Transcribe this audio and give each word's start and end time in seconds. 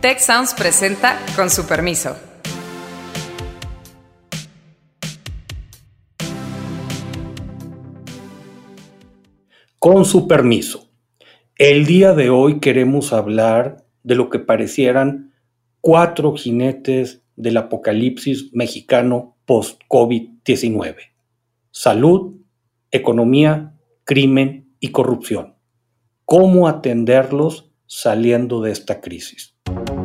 Tech 0.00 0.20
Sounds 0.20 0.54
presenta 0.54 1.18
con 1.34 1.50
su 1.50 1.66
permiso. 1.66 2.16
Con 9.80 10.04
su 10.04 10.28
permiso. 10.28 10.88
El 11.56 11.84
día 11.84 12.14
de 12.14 12.30
hoy 12.30 12.60
queremos 12.60 13.12
hablar 13.12 13.86
de 14.04 14.14
lo 14.14 14.30
que 14.30 14.38
parecieran 14.38 15.34
cuatro 15.80 16.36
jinetes 16.36 17.24
del 17.34 17.56
apocalipsis 17.56 18.50
mexicano 18.52 19.36
post-COVID-19. 19.46 20.94
Salud, 21.72 22.36
economía, 22.92 23.74
crimen 24.04 24.72
y 24.78 24.92
corrupción. 24.92 25.56
¿Cómo 26.24 26.68
atenderlos 26.68 27.72
saliendo 27.88 28.60
de 28.62 28.70
esta 28.70 29.00
crisis? 29.00 29.57
Thank 29.68 29.88
you. 29.90 29.97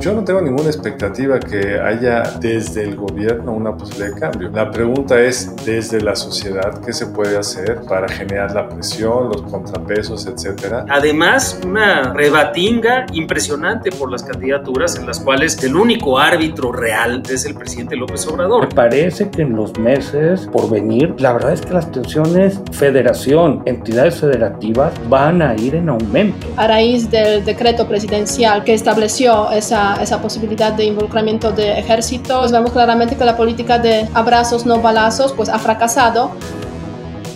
Yo 0.00 0.14
no 0.14 0.24
tengo 0.24 0.40
ninguna 0.40 0.70
expectativa 0.70 1.38
que 1.38 1.78
haya 1.78 2.22
desde 2.40 2.84
el 2.84 2.96
gobierno 2.96 3.52
una 3.52 3.76
posibilidad 3.76 4.14
de 4.14 4.18
cambio. 4.18 4.48
La 4.48 4.70
pregunta 4.70 5.20
es 5.20 5.54
desde 5.66 6.00
la 6.00 6.16
sociedad 6.16 6.80
qué 6.82 6.94
se 6.94 7.08
puede 7.08 7.36
hacer 7.36 7.82
para 7.86 8.08
generar 8.08 8.54
la 8.54 8.66
presión, 8.66 9.28
los 9.28 9.42
contrapesos, 9.42 10.26
etcétera. 10.26 10.86
Además, 10.88 11.60
una 11.66 12.14
rebatinga 12.14 13.04
impresionante 13.12 13.92
por 13.92 14.10
las 14.10 14.22
candidaturas 14.22 14.96
en 14.96 15.06
las 15.06 15.20
cuales 15.20 15.62
el 15.62 15.76
único 15.76 16.18
árbitro 16.18 16.72
real 16.72 17.22
es 17.28 17.44
el 17.44 17.54
presidente 17.54 17.94
López 17.94 18.26
Obrador. 18.26 18.68
Me 18.68 18.74
parece 18.74 19.28
que 19.28 19.42
en 19.42 19.54
los 19.54 19.78
meses 19.78 20.48
por 20.50 20.70
venir, 20.70 21.14
la 21.18 21.34
verdad 21.34 21.52
es 21.52 21.60
que 21.60 21.74
las 21.74 21.92
tensiones 21.92 22.58
federación, 22.72 23.62
entidades 23.66 24.18
federativas 24.18 24.94
van 25.10 25.42
a 25.42 25.54
ir 25.56 25.74
en 25.74 25.90
aumento. 25.90 26.46
A 26.56 26.66
raíz 26.66 27.10
del 27.10 27.44
decreto 27.44 27.86
presidencial 27.86 28.64
que 28.64 28.72
estableció 28.72 29.50
esa 29.50 29.89
esa, 30.00 30.20
posibilidad 30.20 30.72
de 30.72 30.84
involucramiento 30.84 31.52
de 31.52 31.78
ejército, 31.78 32.40
pues 32.40 32.52
vemos 32.52 32.72
claramente 32.72 33.16
que 33.16 33.24
la 33.24 33.36
política 33.36 33.78
de 33.78 34.06
abrazos 34.14 34.66
no 34.66 34.80
balazos 34.80 35.32
pues 35.32 35.48
ha 35.48 35.58
fracasado. 35.58 36.32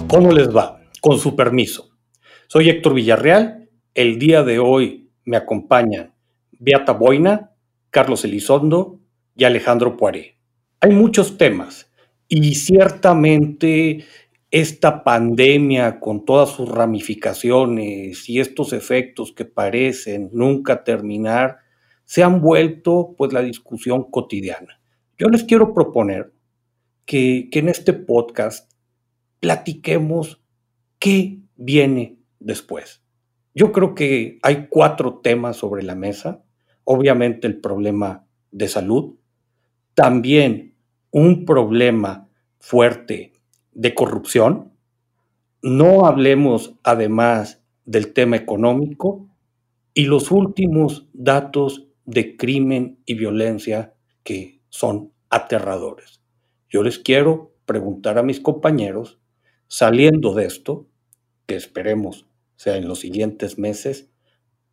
¿Cómo 0.09 0.33
les 0.33 0.55
va? 0.55 0.81
Con 1.01 1.19
su 1.19 1.35
permiso. 1.35 1.91
Soy 2.47 2.69
Héctor 2.69 2.95
Villarreal. 2.95 3.69
El 3.95 4.19
día 4.19 4.43
de 4.43 4.59
hoy 4.59 5.11
me 5.25 5.37
acompañan 5.37 6.15
Beata 6.53 6.93
Boina, 6.93 7.53
Carlos 7.91 8.25
Elizondo 8.25 9.01
y 9.35 9.45
Alejandro 9.45 9.97
Poiré. 9.97 10.39
Hay 10.81 10.91
muchos 10.91 11.39
temas 11.39 11.91
y 12.29 12.55
ciertamente 12.55 14.05
esta 14.51 15.03
pandemia 15.03 15.99
con 15.99 16.25
todas 16.25 16.51
sus 16.51 16.69
ramificaciones 16.69 18.29
y 18.29 18.39
estos 18.39 18.73
efectos 18.73 19.33
que 19.33 19.45
parecen 19.45 20.31
nunca 20.33 20.85
terminar, 20.85 21.59
se 22.15 22.23
han 22.23 22.41
vuelto 22.41 23.17
pues 23.19 23.33
la 23.33 23.43
discusión 23.43 24.09
cotidiana. 24.09 24.81
Yo 25.19 25.27
les 25.27 25.43
quiero 25.43 25.75
proponer 25.75 26.33
que, 27.05 27.49
que 27.51 27.59
en 27.59 27.69
este 27.69 27.93
podcast 27.93 28.71
platiquemos 29.41 30.41
qué 31.01 31.41
viene 31.57 32.21
después. 32.39 33.03
Yo 33.53 33.73
creo 33.73 33.97
que 33.97 34.39
hay 34.45 34.69
cuatro 34.71 35.19
temas 35.25 35.57
sobre 35.57 35.83
la 35.83 35.97
mesa. 35.97 36.45
Obviamente 36.85 37.49
el 37.49 37.61
problema 37.61 38.25
de 38.53 38.69
salud, 38.69 39.17
también 39.95 40.77
un 41.11 41.45
problema 41.45 42.29
fuerte 42.61 43.33
de 43.73 43.93
corrupción. 43.93 44.71
No 45.63 46.07
hablemos 46.07 46.77
además 46.85 47.61
del 47.85 48.13
tema 48.13 48.37
económico 48.37 49.27
y 49.95 50.05
los 50.05 50.31
últimos 50.31 51.09
datos 51.13 51.89
de 52.05 52.37
crimen 52.37 52.99
y 53.07 53.15
violencia 53.15 53.95
que 54.23 54.61
son 54.69 55.13
aterradores. 55.31 56.21
Yo 56.69 56.83
les 56.83 56.99
quiero 56.99 57.55
preguntar 57.67 58.19
a 58.19 58.23
mis 58.23 58.41
compañeros, 58.41 59.19
saliendo 59.69 60.35
de 60.35 60.47
esto, 60.47 60.87
que 61.47 61.57
esperemos 61.57 62.27
sea 62.57 62.77
en 62.77 62.89
los 62.89 63.01
siguientes 63.01 63.59
meses, 63.59 64.11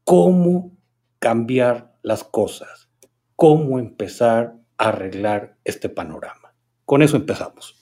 cómo 0.03 0.78
cambiar 1.19 1.95
las 2.01 2.23
cosas, 2.23 2.89
cómo 3.35 3.79
empezar 3.79 4.56
a 4.77 4.89
arreglar 4.89 5.57
este 5.63 5.89
panorama. 5.89 6.53
Con 6.85 7.01
eso 7.01 7.17
empezamos. 7.17 7.75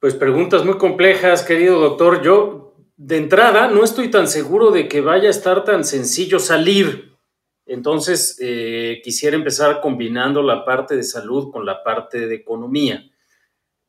Pues 0.00 0.14
preguntas 0.14 0.64
muy 0.64 0.76
complejas, 0.76 1.42
querido 1.42 1.80
doctor. 1.80 2.22
Yo, 2.22 2.74
de 2.96 3.16
entrada, 3.16 3.68
no 3.68 3.84
estoy 3.84 4.10
tan 4.10 4.28
seguro 4.28 4.70
de 4.70 4.88
que 4.88 5.00
vaya 5.00 5.28
a 5.28 5.30
estar 5.30 5.64
tan 5.64 5.84
sencillo 5.84 6.38
salir 6.38 7.13
entonces, 7.66 8.38
eh, 8.40 9.00
quisiera 9.02 9.36
empezar 9.36 9.80
combinando 9.80 10.42
la 10.42 10.64
parte 10.64 10.96
de 10.96 11.02
salud 11.02 11.50
con 11.50 11.64
la 11.64 11.82
parte 11.82 12.26
de 12.26 12.34
economía. 12.34 13.04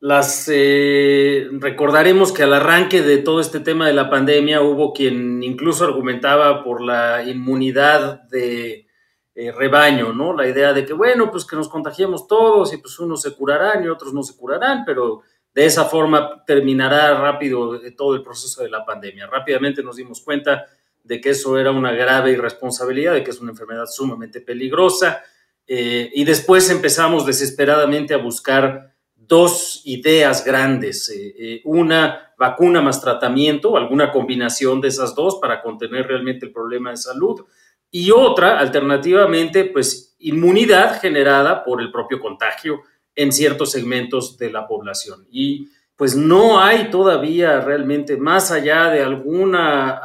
Las 0.00 0.48
eh, 0.52 1.48
recordaremos 1.52 2.32
que 2.32 2.42
al 2.42 2.54
arranque 2.54 3.02
de 3.02 3.18
todo 3.18 3.40
este 3.40 3.60
tema 3.60 3.86
de 3.86 3.94
la 3.94 4.08
pandemia 4.10 4.62
hubo 4.62 4.92
quien 4.92 5.42
incluso 5.42 5.84
argumentaba 5.84 6.62
por 6.62 6.82
la 6.82 7.22
inmunidad 7.24 8.22
de 8.28 8.86
eh, 9.34 9.52
rebaño, 9.52 10.12
¿no? 10.12 10.32
La 10.34 10.48
idea 10.48 10.72
de 10.72 10.84
que, 10.86 10.92
bueno, 10.92 11.30
pues 11.30 11.44
que 11.44 11.56
nos 11.56 11.68
contagiemos 11.68 12.26
todos 12.26 12.72
y 12.72 12.78
pues 12.78 12.98
unos 12.98 13.22
se 13.22 13.34
curarán 13.34 13.84
y 13.84 13.88
otros 13.88 14.14
no 14.14 14.22
se 14.22 14.36
curarán, 14.36 14.84
pero 14.86 15.22
de 15.54 15.66
esa 15.66 15.84
forma 15.84 16.44
terminará 16.46 17.18
rápido 17.18 17.80
todo 17.96 18.14
el 18.14 18.22
proceso 18.22 18.62
de 18.62 18.70
la 18.70 18.84
pandemia. 18.84 19.26
Rápidamente 19.26 19.82
nos 19.82 19.96
dimos 19.96 20.20
cuenta 20.20 20.66
de 21.06 21.20
que 21.20 21.30
eso 21.30 21.58
era 21.58 21.70
una 21.70 21.92
grave 21.92 22.32
irresponsabilidad, 22.32 23.14
de 23.14 23.22
que 23.22 23.30
es 23.30 23.40
una 23.40 23.52
enfermedad 23.52 23.86
sumamente 23.86 24.40
peligrosa. 24.40 25.22
Eh, 25.66 26.10
y 26.14 26.24
después 26.24 26.68
empezamos 26.70 27.26
desesperadamente 27.26 28.14
a 28.14 28.18
buscar 28.18 28.94
dos 29.14 29.82
ideas 29.84 30.44
grandes, 30.44 31.08
eh, 31.08 31.34
eh, 31.38 31.60
una 31.64 32.32
vacuna 32.38 32.80
más 32.80 33.00
tratamiento, 33.00 33.76
alguna 33.76 34.12
combinación 34.12 34.80
de 34.80 34.88
esas 34.88 35.14
dos 35.14 35.38
para 35.40 35.62
contener 35.62 36.06
realmente 36.06 36.46
el 36.46 36.52
problema 36.52 36.90
de 36.90 36.96
salud, 36.96 37.40
y 37.90 38.10
otra, 38.10 38.58
alternativamente, 38.58 39.64
pues 39.64 40.16
inmunidad 40.18 41.00
generada 41.00 41.64
por 41.64 41.80
el 41.80 41.90
propio 41.90 42.20
contagio 42.20 42.82
en 43.14 43.32
ciertos 43.32 43.70
segmentos 43.72 44.36
de 44.36 44.50
la 44.50 44.66
población. 44.66 45.26
Y 45.30 45.68
pues 45.96 46.14
no 46.14 46.60
hay 46.60 46.90
todavía 46.90 47.60
realmente, 47.60 48.16
más 48.16 48.50
allá 48.50 48.90
de 48.90 49.02
alguna 49.02 50.00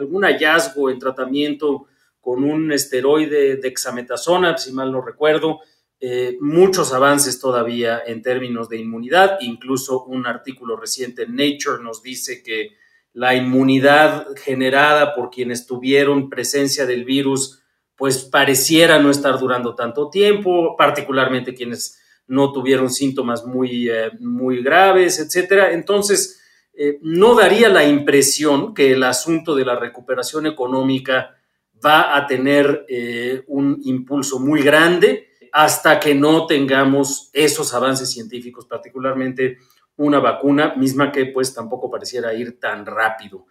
algún 0.00 0.24
hallazgo 0.24 0.90
en 0.90 0.98
tratamiento 0.98 1.86
con 2.20 2.44
un 2.44 2.72
esteroide 2.72 3.40
de 3.40 3.56
dexametasona, 3.56 4.58
si 4.58 4.72
mal 4.72 4.92
no 4.92 5.00
recuerdo, 5.00 5.60
eh, 6.00 6.38
muchos 6.40 6.92
avances 6.92 7.38
todavía 7.40 8.02
en 8.06 8.22
términos 8.22 8.68
de 8.68 8.78
inmunidad, 8.78 9.38
incluso 9.40 10.04
un 10.04 10.26
artículo 10.26 10.76
reciente 10.76 11.24
en 11.24 11.36
Nature 11.36 11.82
nos 11.82 12.02
dice 12.02 12.42
que 12.42 12.70
la 13.12 13.34
inmunidad 13.34 14.28
generada 14.36 15.14
por 15.14 15.30
quienes 15.30 15.66
tuvieron 15.66 16.30
presencia 16.30 16.86
del 16.86 17.04
virus, 17.04 17.62
pues 17.96 18.24
pareciera 18.24 18.98
no 18.98 19.10
estar 19.10 19.38
durando 19.38 19.74
tanto 19.74 20.08
tiempo, 20.08 20.74
particularmente 20.76 21.54
quienes 21.54 22.00
no 22.26 22.52
tuvieron 22.52 22.90
síntomas 22.90 23.44
muy, 23.44 23.90
eh, 23.90 24.10
muy 24.20 24.62
graves, 24.62 25.18
etcétera. 25.18 25.72
Entonces, 25.72 26.39
eh, 26.72 26.98
no 27.02 27.34
daría 27.34 27.68
la 27.68 27.84
impresión 27.84 28.74
que 28.74 28.92
el 28.92 29.02
asunto 29.02 29.54
de 29.54 29.64
la 29.64 29.76
recuperación 29.76 30.46
económica 30.46 31.36
va 31.84 32.16
a 32.16 32.26
tener 32.26 32.84
eh, 32.88 33.42
un 33.48 33.80
impulso 33.84 34.38
muy 34.38 34.62
grande 34.62 35.28
hasta 35.52 35.98
que 35.98 36.14
no 36.14 36.46
tengamos 36.46 37.30
esos 37.32 37.74
avances 37.74 38.10
científicos, 38.10 38.66
particularmente 38.66 39.58
una 39.96 40.18
vacuna 40.18 40.74
misma 40.76 41.12
que 41.12 41.26
pues 41.26 41.52
tampoco 41.52 41.90
pareciera 41.90 42.32
ir 42.32 42.58
tan 42.58 42.86
rápido. 42.86 43.46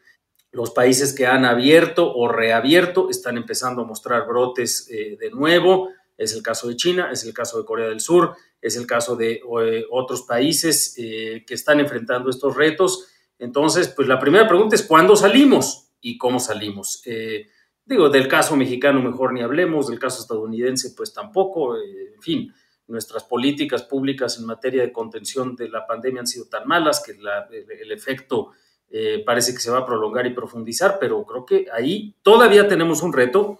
Los 0.51 0.71
países 0.71 1.13
que 1.13 1.27
han 1.27 1.45
abierto 1.45 2.11
o 2.11 2.27
reabierto 2.27 3.09
están 3.09 3.37
empezando 3.37 3.83
a 3.83 3.85
mostrar 3.85 4.25
brotes 4.25 4.89
eh, 4.89 5.15
de 5.19 5.29
nuevo. 5.29 5.89
Es 6.19 6.33
el 6.33 6.43
caso 6.43 6.67
de 6.67 6.75
China, 6.75 7.09
es 7.11 7.23
el 7.23 7.33
caso 7.33 7.57
de 7.57 7.65
Corea 7.65 7.87
del 7.87 8.01
Sur, 8.01 8.35
es 8.61 8.75
el 8.75 8.85
caso 8.85 9.15
de 9.15 9.41
otros 9.89 10.23
países 10.23 10.93
que 10.95 11.53
están 11.53 11.79
enfrentando 11.79 12.29
estos 12.29 12.55
retos. 12.55 13.07
Entonces, 13.39 13.87
pues 13.87 14.07
la 14.07 14.19
primera 14.19 14.47
pregunta 14.47 14.75
es 14.75 14.83
¿cuándo 14.83 15.15
salimos 15.15 15.91
y 16.01 16.17
cómo 16.17 16.39
salimos? 16.39 17.01
Eh, 17.05 17.47
digo, 17.85 18.09
del 18.09 18.27
caso 18.27 18.55
mexicano 18.57 19.01
mejor 19.01 19.33
ni 19.33 19.41
hablemos, 19.41 19.87
del 19.87 19.97
caso 19.97 20.21
estadounidense 20.21 20.91
pues 20.91 21.13
tampoco, 21.13 21.77
eh, 21.77 22.13
en 22.15 22.21
fin, 22.21 22.53
nuestras 22.87 23.23
políticas 23.23 23.83
públicas 23.83 24.37
en 24.37 24.45
materia 24.45 24.81
de 24.81 24.91
contención 24.91 25.55
de 25.55 25.69
la 25.69 25.87
pandemia 25.87 26.21
han 26.21 26.27
sido 26.27 26.45
tan 26.47 26.67
malas 26.67 27.01
que 27.01 27.13
el, 27.13 27.91
efecto 27.91 28.51
eh, 28.89 29.23
parece 29.25 29.53
que 29.53 29.59
se 29.59 29.71
va 29.71 29.79
a 29.79 29.85
prolongar 29.85 30.25
y 30.25 30.33
profundizar, 30.33 30.97
pero 30.99 31.23
creo 31.23 31.45
que 31.45 31.67
ahí 31.71 32.15
todavía 32.21 32.67
tenemos 32.67 33.01
un 33.01 33.13
reto. 33.13 33.59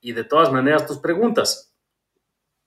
Y 0.00 0.12
de 0.12 0.24
todas 0.24 0.52
maneras 0.52 0.86
tus 0.86 0.98
preguntas, 0.98 1.73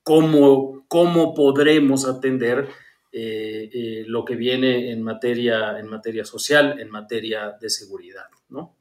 ¿cómo, 0.07 0.85
cómo 0.87 1.33
podremos 1.33 2.07
atender 2.07 2.69
eh, 3.11 3.69
eh, 3.73 4.03
lo 4.07 4.23
que 4.23 4.37
viene 4.37 4.89
en 4.89 5.03
materia, 5.03 5.77
en 5.77 5.87
materia 5.87 6.23
social, 6.23 6.79
en 6.79 6.89
materia 6.89 7.57
de 7.59 7.69
seguridad, 7.69 8.27
¿no? 8.47 8.73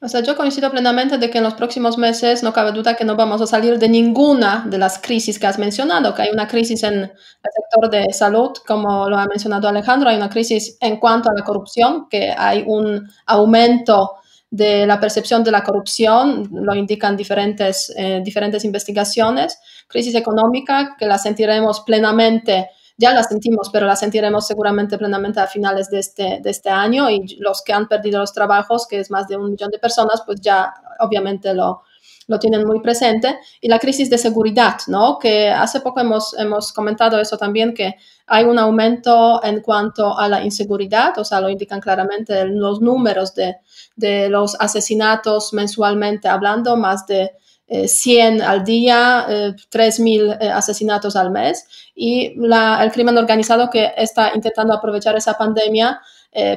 O 0.00 0.08
sea, 0.08 0.22
yo 0.22 0.34
coincido 0.34 0.70
plenamente 0.70 1.18
de 1.18 1.28
que 1.28 1.36
en 1.36 1.44
los 1.44 1.52
próximos 1.52 1.98
meses 1.98 2.42
no 2.42 2.54
cabe 2.54 2.72
duda 2.72 2.96
que 2.96 3.04
no 3.04 3.14
vamos 3.14 3.42
a 3.42 3.46
salir 3.46 3.78
de 3.78 3.90
ninguna 3.90 4.64
de 4.66 4.78
las 4.78 4.98
crisis 4.98 5.38
que 5.38 5.46
has 5.46 5.58
mencionado, 5.58 6.14
que 6.14 6.22
hay 6.22 6.30
una 6.30 6.48
crisis 6.48 6.82
en 6.84 6.94
el 6.94 7.10
sector 7.10 7.90
de 7.90 8.10
salud, 8.14 8.52
como 8.66 9.10
lo 9.10 9.18
ha 9.18 9.26
mencionado 9.26 9.68
Alejandro, 9.68 10.08
hay 10.08 10.16
una 10.16 10.30
crisis 10.30 10.78
en 10.80 10.96
cuanto 10.98 11.28
a 11.28 11.34
la 11.34 11.44
corrupción, 11.44 12.08
que 12.08 12.34
hay 12.34 12.64
un 12.66 13.06
aumento 13.26 14.12
de 14.50 14.86
la 14.86 14.98
percepción 14.98 15.44
de 15.44 15.52
la 15.52 15.62
corrupción, 15.62 16.48
lo 16.52 16.74
indican 16.74 17.16
diferentes, 17.16 17.92
eh, 17.96 18.20
diferentes 18.24 18.64
investigaciones, 18.64 19.58
crisis 19.86 20.14
económica, 20.14 20.96
que 20.98 21.06
la 21.06 21.18
sentiremos 21.18 21.80
plenamente 21.80 22.70
ya 23.00 23.14
la 23.14 23.22
sentimos, 23.22 23.70
pero 23.72 23.86
la 23.86 23.96
sentiremos 23.96 24.46
seguramente 24.46 24.98
plenamente 24.98 25.40
a 25.40 25.46
finales 25.46 25.88
de 25.88 26.00
este, 26.00 26.40
de 26.42 26.50
este 26.50 26.68
año. 26.68 27.08
Y 27.08 27.38
los 27.38 27.62
que 27.62 27.72
han 27.72 27.88
perdido 27.88 28.18
los 28.18 28.34
trabajos, 28.34 28.86
que 28.86 29.00
es 29.00 29.10
más 29.10 29.26
de 29.26 29.38
un 29.38 29.52
millón 29.52 29.70
de 29.70 29.78
personas, 29.78 30.22
pues 30.26 30.38
ya 30.42 30.74
obviamente 30.98 31.54
lo, 31.54 31.82
lo 32.30 32.38
tienen 32.38 32.64
muy 32.64 32.80
presente. 32.80 33.40
Y 33.60 33.68
la 33.68 33.80
crisis 33.80 34.08
de 34.08 34.16
seguridad, 34.16 34.78
¿no? 34.86 35.18
Que 35.18 35.50
hace 35.50 35.80
poco 35.80 35.98
hemos, 36.00 36.38
hemos 36.38 36.72
comentado 36.72 37.20
eso 37.20 37.36
también, 37.36 37.74
que 37.74 37.96
hay 38.28 38.44
un 38.44 38.56
aumento 38.58 39.42
en 39.42 39.60
cuanto 39.60 40.16
a 40.16 40.28
la 40.28 40.44
inseguridad, 40.44 41.18
o 41.18 41.24
sea, 41.24 41.40
lo 41.40 41.48
indican 41.48 41.80
claramente 41.80 42.46
los 42.46 42.80
números 42.80 43.34
de, 43.34 43.56
de 43.96 44.28
los 44.28 44.56
asesinatos 44.60 45.52
mensualmente 45.52 46.28
hablando, 46.28 46.76
más 46.76 47.04
de 47.08 47.32
100 47.70 48.40
eh, 48.40 48.44
al 48.44 48.64
día, 48.64 49.26
3.000 49.28 50.32
eh, 50.32 50.38
eh, 50.40 50.48
asesinatos 50.50 51.14
al 51.16 51.30
mes 51.30 51.66
y 51.94 52.26
el 52.26 52.92
crimen 52.92 53.16
organizado 53.16 53.70
que 53.70 53.92
está 53.96 54.32
intentando 54.34 54.74
aprovechar 54.74 55.16
esa 55.16 55.34
pandemia 55.34 56.00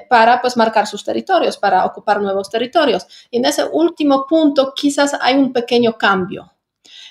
para 0.07 0.39
pues 0.39 0.55
marcar 0.55 0.85
sus 0.85 1.03
territorios, 1.03 1.57
para 1.57 1.83
ocupar 1.85 2.21
nuevos 2.21 2.49
territorios. 2.49 3.07
Y 3.31 3.37
en 3.37 3.45
ese 3.45 3.63
último 3.65 4.25
punto 4.27 4.71
quizás 4.75 5.15
hay 5.19 5.35
un 5.35 5.51
pequeño 5.51 5.97
cambio. 5.97 6.51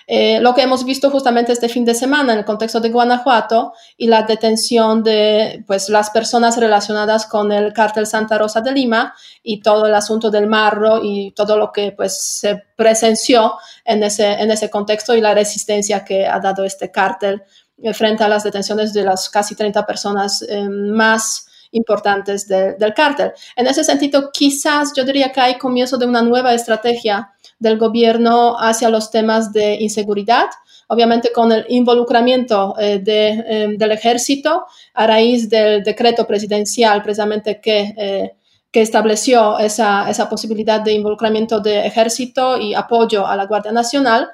Eh, 0.07 0.41
lo 0.41 0.55
que 0.55 0.63
hemos 0.63 0.85
visto 0.85 1.11
justamente 1.11 1.53
este 1.53 1.69
fin 1.69 1.85
de 1.85 1.95
semana 1.95 2.33
en 2.33 2.41
el 2.41 2.45
contexto 2.45 2.81
de 2.81 2.91
Guanajuato 2.91 3.73
y 3.97 4.09
la 4.09 4.23
detención 4.23 5.03
de 5.03 5.65
pues, 5.67 5.89
las 5.89 6.11
personas 6.11 6.57
relacionadas 6.57 7.27
con 7.27 7.53
el 7.53 7.73
cártel 7.73 8.07
Santa 8.07 8.39
Rosa 8.39 8.61
de 8.61 8.73
Lima 8.73 9.15
y 9.43 9.61
todo 9.61 9.87
el 9.87 9.95
asunto 9.95 10.31
del 10.31 10.47
marro 10.47 11.01
y 11.03 11.33
todo 11.33 11.57
lo 11.57 11.73
que 11.73 11.93
pues, 11.93 12.17
se 12.17 12.63
presenció 12.77 13.55
en 13.85 14.03
ese, 14.03 14.33
en 14.33 14.51
ese 14.51 14.71
contexto 14.71 15.15
y 15.15 15.21
la 15.21 15.35
resistencia 15.35 16.05
que 16.05 16.27
ha 16.27 16.41
dado 16.41 16.65
este 16.65 16.91
cártel 16.91 17.43
eh, 17.83 17.95
frente 17.95 18.25
a 18.25 18.29
las 18.29 18.45
detenciones 18.45 18.93
de 18.93 19.05
las 19.05 19.29
casi 19.29 19.55
30 19.55 19.85
personas 19.87 20.43
eh, 20.49 20.69
más 20.69 21.47
importantes 21.73 22.47
del 22.47 22.95
cártel. 22.95 23.33
En 23.57 23.67
ese 23.67 23.83
sentido, 23.83 24.31
quizás 24.31 24.93
yo 24.95 25.05
diría 25.05 25.33
que 25.33 25.41
hay 25.41 25.59
comienzo 25.59 25.97
de 25.97 26.07
una 26.07 26.23
nueva 26.23 26.53
estrategia 26.55 27.33
del 27.63 27.79
gobierno 27.79 28.57
hacia 28.59 28.91
los 28.91 29.11
temas 29.11 29.53
de 29.53 29.77
inseguridad, 29.81 30.47
obviamente 30.89 31.33
con 31.33 31.53
el 31.53 31.65
involucramiento 31.69 32.75
eh, 32.79 33.03
eh, 33.07 33.69
del 33.79 33.93
ejército 33.93 34.67
a 34.93 35.07
raíz 35.07 35.49
del 35.49 35.83
decreto 35.83 36.27
presidencial 36.27 37.03
precisamente 37.03 37.61
que, 37.61 37.95
eh, 37.97 38.33
que 38.71 38.83
estableció 38.83 39.59
esa, 39.59 40.11
esa, 40.11 40.29
posibilidad 40.29 40.81
de 40.81 40.93
involucramiento 40.93 41.61
de 41.61 41.87
ejército 41.87 42.59
y 42.59 42.75
apoyo 42.75 43.27
a 43.27 43.37
la 43.37 43.47
Guardia 43.47 43.73
Nacional. 43.73 44.29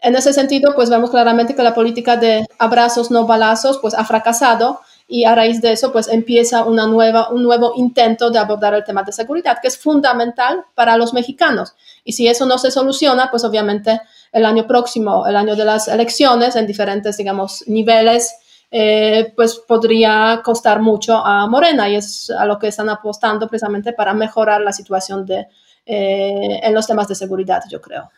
En 0.00 0.16
ese 0.16 0.32
sentido, 0.32 0.72
pues 0.74 0.88
vemos 0.88 1.10
claramente 1.10 1.54
que 1.54 1.62
la 1.62 1.74
política 1.74 2.16
de 2.16 2.46
abrazos 2.58 3.10
no 3.10 3.26
balazos 3.26 3.78
pues 3.78 3.92
ha 3.92 4.04
fracasado 4.04 4.80
y 5.12 5.24
a 5.24 5.34
raíz 5.34 5.60
de 5.60 5.72
eso 5.72 5.90
pues 5.90 6.06
empieza 6.06 6.62
un 6.62 6.76
nuevo 6.76 7.72
intento 7.74 8.30
de 8.30 8.38
abordar 8.38 8.74
el 8.74 8.84
tema 8.84 9.02
de 9.02 9.10
seguridad, 9.10 9.58
que 9.60 9.66
es 9.66 9.76
fundamental 9.76 10.64
para 10.76 10.96
los 10.96 11.12
mexicanos. 11.12 11.74
Y 12.04 12.12
si 12.12 12.28
eso 12.28 12.46
no 12.46 12.58
se 12.58 12.70
soluciona, 12.70 13.28
pues 13.28 13.42
obviamente 13.42 14.00
el 14.30 14.44
año 14.44 14.68
próximo, 14.68 15.26
el 15.26 15.34
año 15.34 15.56
de 15.56 15.64
las 15.64 15.88
elecciones, 15.88 16.54
en 16.54 16.64
diferentes, 16.64 17.16
digamos, 17.16 17.64
niveles, 17.66 18.32
eh, 18.70 19.32
pues 19.34 19.56
podría 19.56 20.42
costar 20.44 20.80
mucho 20.80 21.16
a 21.16 21.44
Morena 21.48 21.88
y 21.88 21.96
es 21.96 22.30
a 22.30 22.46
lo 22.46 22.56
que 22.56 22.68
están 22.68 22.88
apostando 22.88 23.48
precisamente 23.48 23.92
para 23.92 24.14
mejorar 24.14 24.60
la 24.60 24.72
situación 24.72 25.26
de, 25.26 25.48
eh, 25.86 26.60
en 26.62 26.72
los 26.72 26.86
temas 26.86 27.08
de 27.08 27.16
seguridad, 27.16 27.64
yo 27.68 27.80
creo. 27.80 28.08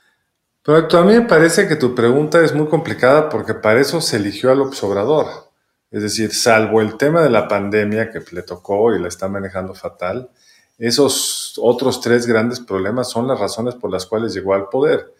Pero 0.62 0.98
a 0.98 1.04
mí 1.04 1.14
me 1.14 1.22
parece 1.22 1.66
que 1.66 1.76
tu 1.76 1.94
pregunta 1.94 2.44
es 2.44 2.54
muy 2.54 2.66
complicada 2.66 3.30
porque 3.30 3.54
para 3.54 3.80
eso 3.80 4.02
se 4.02 4.16
eligió 4.16 4.52
al 4.52 4.60
observador. 4.60 5.51
Es 5.92 6.02
decir, 6.02 6.34
salvo 6.34 6.80
el 6.80 6.96
tema 6.96 7.22
de 7.22 7.28
la 7.28 7.46
pandemia 7.46 8.10
que 8.10 8.22
le 8.32 8.42
tocó 8.42 8.94
y 8.94 8.98
la 8.98 9.08
está 9.08 9.28
manejando 9.28 9.74
fatal, 9.74 10.30
esos 10.78 11.60
otros 11.62 12.00
tres 12.00 12.26
grandes 12.26 12.60
problemas 12.60 13.10
son 13.10 13.28
las 13.28 13.38
razones 13.38 13.74
por 13.74 13.90
las 13.90 14.06
cuales 14.06 14.32
llegó 14.32 14.54
al 14.54 14.70
poder. 14.70 15.12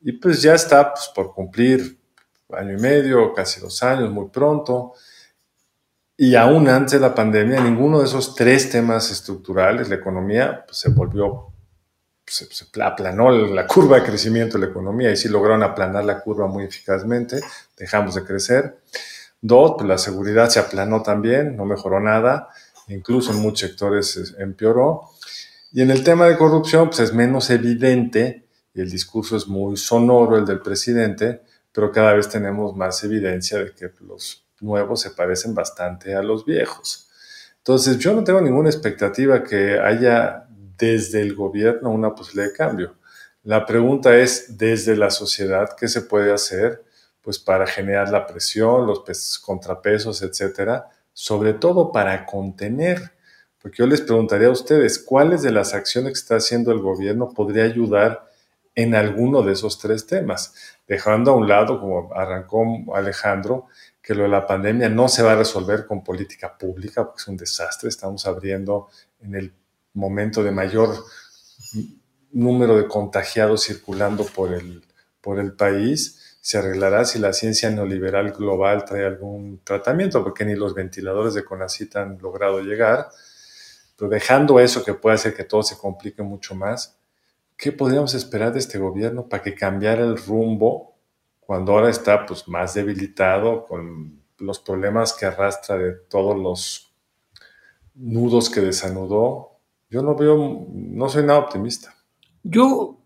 Y 0.00 0.12
pues 0.12 0.40
ya 0.40 0.54
está 0.54 0.92
pues, 0.92 1.10
por 1.14 1.34
cumplir 1.34 1.98
año 2.50 2.72
y 2.72 2.80
medio, 2.80 3.34
casi 3.34 3.60
dos 3.60 3.82
años, 3.82 4.10
muy 4.10 4.28
pronto. 4.30 4.94
Y 6.16 6.34
aún 6.36 6.68
antes 6.68 6.92
de 6.92 7.00
la 7.00 7.14
pandemia, 7.14 7.60
ninguno 7.60 7.98
de 7.98 8.06
esos 8.06 8.34
tres 8.34 8.70
temas 8.70 9.10
estructurales, 9.10 9.90
la 9.90 9.96
economía, 9.96 10.64
pues, 10.66 10.78
se 10.78 10.88
volvió, 10.88 11.52
se, 12.26 12.46
se, 12.46 12.64
aplanó 12.82 13.30
la 13.30 13.66
curva 13.66 13.98
de 13.98 14.06
crecimiento 14.06 14.56
de 14.56 14.66
la 14.66 14.70
economía 14.70 15.10
y 15.10 15.16
sí 15.18 15.28
lograron 15.28 15.62
aplanar 15.62 16.04
la 16.04 16.20
curva 16.20 16.46
muy 16.46 16.64
eficazmente, 16.64 17.40
dejamos 17.76 18.14
de 18.14 18.24
crecer. 18.24 18.78
Dos, 19.46 19.74
pues 19.76 19.86
la 19.86 19.98
seguridad 19.98 20.48
se 20.48 20.58
aplanó 20.58 21.02
también, 21.02 21.54
no 21.54 21.66
mejoró 21.66 22.00
nada, 22.00 22.48
incluso 22.88 23.30
en 23.30 23.40
muchos 23.40 23.68
sectores 23.68 24.34
empeoró. 24.38 25.10
Y 25.70 25.82
en 25.82 25.90
el 25.90 26.02
tema 26.02 26.26
de 26.26 26.38
corrupción, 26.38 26.86
pues 26.88 27.00
es 27.00 27.12
menos 27.12 27.50
evidente, 27.50 28.46
y 28.72 28.80
el 28.80 28.90
discurso 28.90 29.36
es 29.36 29.46
muy 29.46 29.76
sonoro, 29.76 30.38
el 30.38 30.46
del 30.46 30.60
presidente, 30.60 31.42
pero 31.74 31.92
cada 31.92 32.14
vez 32.14 32.26
tenemos 32.30 32.74
más 32.74 33.04
evidencia 33.04 33.58
de 33.58 33.72
que 33.74 33.90
los 34.00 34.46
nuevos 34.62 35.02
se 35.02 35.10
parecen 35.10 35.54
bastante 35.54 36.14
a 36.14 36.22
los 36.22 36.46
viejos. 36.46 37.10
Entonces, 37.58 37.98
yo 37.98 38.14
no 38.14 38.24
tengo 38.24 38.40
ninguna 38.40 38.70
expectativa 38.70 39.44
que 39.44 39.78
haya 39.78 40.46
desde 40.78 41.20
el 41.20 41.34
gobierno 41.34 41.90
una 41.90 42.14
posibilidad 42.14 42.50
de 42.50 42.56
cambio. 42.56 42.94
La 43.42 43.66
pregunta 43.66 44.16
es, 44.16 44.56
desde 44.56 44.96
la 44.96 45.10
sociedad, 45.10 45.76
¿qué 45.78 45.86
se 45.86 46.00
puede 46.00 46.32
hacer? 46.32 46.82
Pues 47.24 47.38
para 47.38 47.66
generar 47.66 48.10
la 48.10 48.26
presión, 48.26 48.86
los 48.86 49.02
contrapesos, 49.38 50.20
etcétera, 50.20 50.90
sobre 51.14 51.54
todo 51.54 51.90
para 51.90 52.26
contener. 52.26 53.12
Porque 53.60 53.78
yo 53.78 53.86
les 53.86 54.02
preguntaría 54.02 54.48
a 54.48 54.52
ustedes, 54.52 54.98
¿cuáles 54.98 55.40
de 55.40 55.50
las 55.50 55.72
acciones 55.72 56.12
que 56.12 56.18
está 56.18 56.36
haciendo 56.36 56.70
el 56.70 56.80
gobierno 56.80 57.30
podría 57.30 57.64
ayudar 57.64 58.28
en 58.74 58.94
alguno 58.94 59.42
de 59.42 59.54
esos 59.54 59.78
tres 59.78 60.06
temas? 60.06 60.52
Dejando 60.86 61.30
a 61.30 61.34
un 61.34 61.48
lado, 61.48 61.80
como 61.80 62.12
arrancó 62.14 62.62
Alejandro, 62.94 63.68
que 64.02 64.14
lo 64.14 64.24
de 64.24 64.28
la 64.28 64.46
pandemia 64.46 64.90
no 64.90 65.08
se 65.08 65.22
va 65.22 65.32
a 65.32 65.36
resolver 65.36 65.86
con 65.86 66.04
política 66.04 66.58
pública, 66.58 67.06
porque 67.06 67.22
es 67.22 67.28
un 67.28 67.38
desastre. 67.38 67.88
Estamos 67.88 68.26
abriendo 68.26 68.88
en 69.20 69.34
el 69.34 69.54
momento 69.94 70.42
de 70.42 70.50
mayor 70.50 71.02
número 72.32 72.76
de 72.76 72.86
contagiados 72.86 73.62
circulando 73.62 74.26
por 74.26 74.52
el, 74.52 74.84
por 75.22 75.38
el 75.38 75.54
país 75.54 76.20
se 76.44 76.58
arreglará 76.58 77.06
si 77.06 77.18
la 77.18 77.32
ciencia 77.32 77.70
neoliberal 77.70 78.32
global 78.32 78.84
trae 78.84 79.06
algún 79.06 79.62
tratamiento, 79.64 80.22
porque 80.22 80.44
ni 80.44 80.54
los 80.54 80.74
ventiladores 80.74 81.32
de 81.32 81.42
CONACYT 81.42 81.96
han 81.96 82.18
logrado 82.20 82.60
llegar. 82.60 83.08
Pero 83.96 84.10
dejando 84.10 84.60
eso 84.60 84.84
que 84.84 84.92
puede 84.92 85.14
hacer 85.14 85.34
que 85.34 85.44
todo 85.44 85.62
se 85.62 85.78
complique 85.78 86.22
mucho 86.22 86.54
más, 86.54 87.00
¿qué 87.56 87.72
podríamos 87.72 88.12
esperar 88.12 88.52
de 88.52 88.58
este 88.58 88.76
gobierno 88.76 89.26
para 89.26 89.42
que 89.42 89.54
cambiara 89.54 90.02
el 90.02 90.18
rumbo 90.18 90.98
cuando 91.40 91.72
ahora 91.72 91.88
está 91.88 92.26
pues, 92.26 92.46
más 92.46 92.74
debilitado 92.74 93.64
con 93.64 94.20
los 94.36 94.58
problemas 94.58 95.14
que 95.14 95.24
arrastra 95.24 95.78
de 95.78 95.92
todos 95.92 96.36
los 96.36 96.92
nudos 97.94 98.50
que 98.50 98.60
desanudó? 98.60 99.60
Yo 99.88 100.02
no 100.02 100.14
veo, 100.14 100.66
no 100.68 101.08
soy 101.08 101.24
nada 101.24 101.38
optimista. 101.38 101.94
Yo 102.42 102.98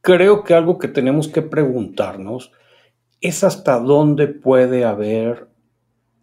creo 0.00 0.44
que 0.44 0.54
algo 0.54 0.78
que 0.78 0.86
tenemos 0.86 1.26
que 1.26 1.42
preguntarnos 1.42 2.52
es 3.24 3.42
hasta 3.42 3.78
dónde 3.78 4.26
puede 4.28 4.84
haber 4.84 5.48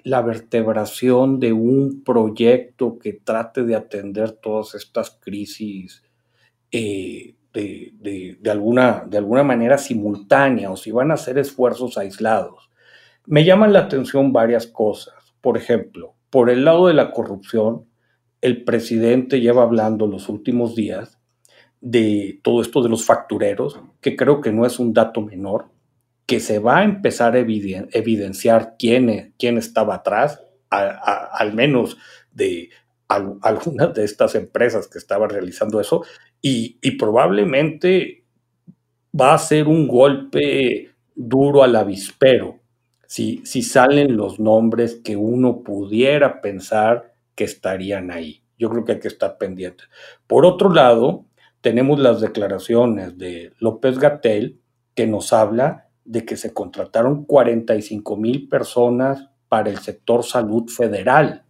la 0.04 0.22
vertebración 0.22 1.40
de 1.40 1.52
un 1.52 2.04
proyecto 2.04 3.00
que 3.00 3.14
trate 3.14 3.64
de 3.64 3.76
atender 3.76 4.34
todas 4.34 4.76
estas 4.76 5.18
crisis 5.20 6.04
eh, 6.72 7.34
de, 7.54 8.38
alguna, 8.52 9.04
de 9.10 9.18
alguna 9.18 9.42
manera 9.42 9.80
simultánea 9.80 10.70
o 10.70 10.78
si 10.78 10.92
van 10.92 11.10
a 11.10 11.18
ser 11.18 11.40
esfuerzos 11.40 11.98
aislados. 11.98 12.70
Me 13.26 13.46
llaman 13.46 13.74
la 13.74 13.80
atención 13.80 14.32
varias 14.32 14.68
cosas. 14.68 15.34
Por 15.42 15.58
ejemplo, 15.58 16.14
por 16.30 16.52
el 16.52 16.64
lado 16.64 16.86
de 16.86 16.94
la 16.94 17.14
corrupción, 17.14 17.88
el 18.42 18.64
presidente 18.64 19.42
lleva 19.42 19.64
hablando 19.64 20.06
los 20.06 20.30
últimos 20.30 20.76
días 20.76 21.20
de 21.80 22.40
todo 22.44 22.62
esto 22.62 22.84
de 22.84 22.90
los 22.90 23.06
factureros, 23.06 23.80
que 24.02 24.16
creo 24.16 24.40
que 24.40 24.52
no 24.52 24.68
es 24.68 24.78
un 24.78 24.94
dato 24.94 25.22
menor 25.22 25.72
que 26.32 26.40
se 26.40 26.60
va 26.60 26.78
a 26.78 26.84
empezar 26.86 27.36
a 27.36 27.40
evidenciar 27.40 28.76
quién, 28.80 29.34
quién 29.38 29.58
estaba 29.58 29.96
atrás, 29.96 30.42
al 30.70 31.54
menos 31.54 31.98
de 32.32 32.70
algunas 33.10 33.94
de 33.94 34.06
estas 34.06 34.36
empresas 34.36 34.88
que 34.88 34.98
estaban 34.98 35.30
realizando 35.30 35.82
eso, 35.82 36.06
y, 36.42 36.80
y 36.82 36.92
probablemente 36.92 38.24
va 39.14 39.34
a 39.34 39.40
ser 39.40 39.68
un 39.68 39.90
golpe 39.90 40.92
duro 41.14 41.64
al 41.64 41.76
avispero 41.76 42.62
si, 43.06 43.42
si 43.44 43.62
salen 43.62 44.16
los 44.16 44.40
nombres 44.40 45.02
que 45.04 45.18
uno 45.18 45.64
pudiera 45.64 46.40
pensar 46.40 47.14
que 47.36 47.44
estarían 47.44 48.10
ahí. 48.10 48.42
Yo 48.58 48.70
creo 48.70 48.86
que 48.86 48.94
hay 48.94 49.00
que 49.02 49.10
estar 49.10 49.38
pendientes. 49.38 49.90
Por 50.28 50.46
otro 50.46 50.72
lado, 50.72 51.26
tenemos 51.60 52.00
las 52.00 52.22
declaraciones 52.22 53.18
de 53.18 53.52
López 53.60 54.00
Gatel 54.00 54.62
que 54.96 55.08
nos 55.08 55.34
habla 55.34 55.91
de 56.06 56.26
que 56.26 56.38
se 56.38 56.54
contrataron 56.54 57.26
45 57.26 58.18
mil 58.18 58.50
personas 58.50 59.30
para 59.48 59.70
el 59.70 59.78
sector 59.80 60.24
salud 60.24 60.70
federal, 60.70 61.44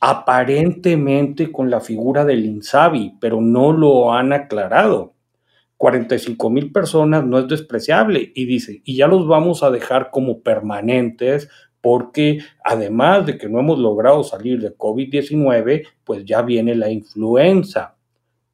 aparentemente 0.00 1.52
con 1.52 1.70
la 1.70 1.80
figura 1.80 2.24
del 2.24 2.44
INSABI, 2.44 3.18
pero 3.20 3.40
no 3.40 3.72
lo 3.72 4.12
han 4.12 4.32
aclarado. 4.32 5.14
45 5.76 6.50
mil 6.50 6.72
personas 6.72 7.24
no 7.24 7.38
es 7.38 7.48
despreciable 7.48 8.32
y 8.34 8.46
dice, 8.46 8.80
y 8.84 8.96
ya 8.96 9.06
los 9.06 9.26
vamos 9.26 9.62
a 9.62 9.70
dejar 9.70 10.10
como 10.10 10.40
permanentes 10.40 11.48
porque 11.80 12.38
además 12.64 13.26
de 13.26 13.36
que 13.36 13.48
no 13.48 13.60
hemos 13.60 13.78
logrado 13.78 14.24
salir 14.24 14.58
de 14.60 14.74
COVID-19, 14.74 15.86
pues 16.02 16.24
ya 16.24 16.40
viene 16.40 16.74
la 16.74 16.90
influenza. 16.90 17.94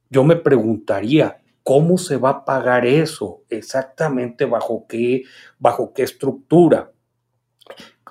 Yo 0.09 0.25
me 0.25 0.35
preguntaría, 0.35 1.40
¿cómo 1.63 1.97
se 1.97 2.17
va 2.17 2.29
a 2.29 2.45
pagar 2.45 2.85
eso? 2.85 3.43
Exactamente 3.49 4.45
bajo 4.45 4.85
qué, 4.87 5.23
bajo 5.59 5.93
qué 5.93 6.03
estructura. 6.03 6.91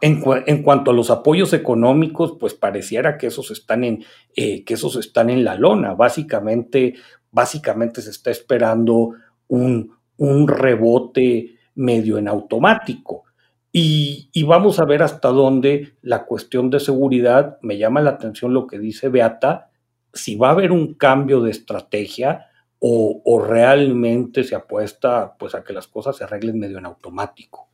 En, 0.03 0.63
cuanto 0.63 0.91
a 0.91 0.95
los 0.95 1.11
apoyos 1.11 1.53
económicos, 1.53 2.37
pues 2.41 2.55
pareciera 2.55 3.19
que 3.19 3.27
esos 3.27 3.51
están 3.51 3.85
en, 3.85 4.03
eh, 4.35 4.65
que 4.65 4.75
esos 4.75 4.97
están 4.97 5.29
en 5.29 5.45
la 5.45 5.57
lona. 5.57 5.93
Básicamente, 5.93 6.95
básicamente 7.31 8.01
se 8.01 8.11
está 8.11 8.31
esperando 8.31 9.11
un, 9.49 9.95
un 10.17 10.49
rebote 10.49 11.57
medio 11.75 12.17
en 12.17 12.29
automático. 12.29 13.25
Y, 13.73 14.31
y, 14.33 14.43
vamos 14.43 14.81
a 14.81 14.85
ver 14.85 15.03
hasta 15.03 15.29
dónde 15.29 15.95
la 16.03 16.25
cuestión 16.25 16.71
de 16.71 16.81
seguridad, 16.81 17.59
me 17.63 17.79
llama 17.79 18.01
la 18.01 18.11
atención 18.11 18.53
lo 18.53 18.67
que 18.67 18.81
dice 18.81 19.11
Beata, 19.11 19.71
si 20.13 20.35
va 20.35 20.49
a 20.49 20.53
haber 20.53 20.73
un 20.73 20.95
cambio 20.95 21.41
de 21.41 21.53
estrategia 21.53 22.50
o, 22.81 23.45
realmente 23.47 24.43
se 24.43 24.55
apuesta 24.55 25.37
pues, 25.39 25.55
a 25.55 25.63
que 25.63 25.73
las 25.73 25.87
cosas 25.87 26.17
se 26.17 26.25
arreglen 26.25 26.59
medio 26.59 26.79
en 26.79 26.87
automático. 26.87 27.69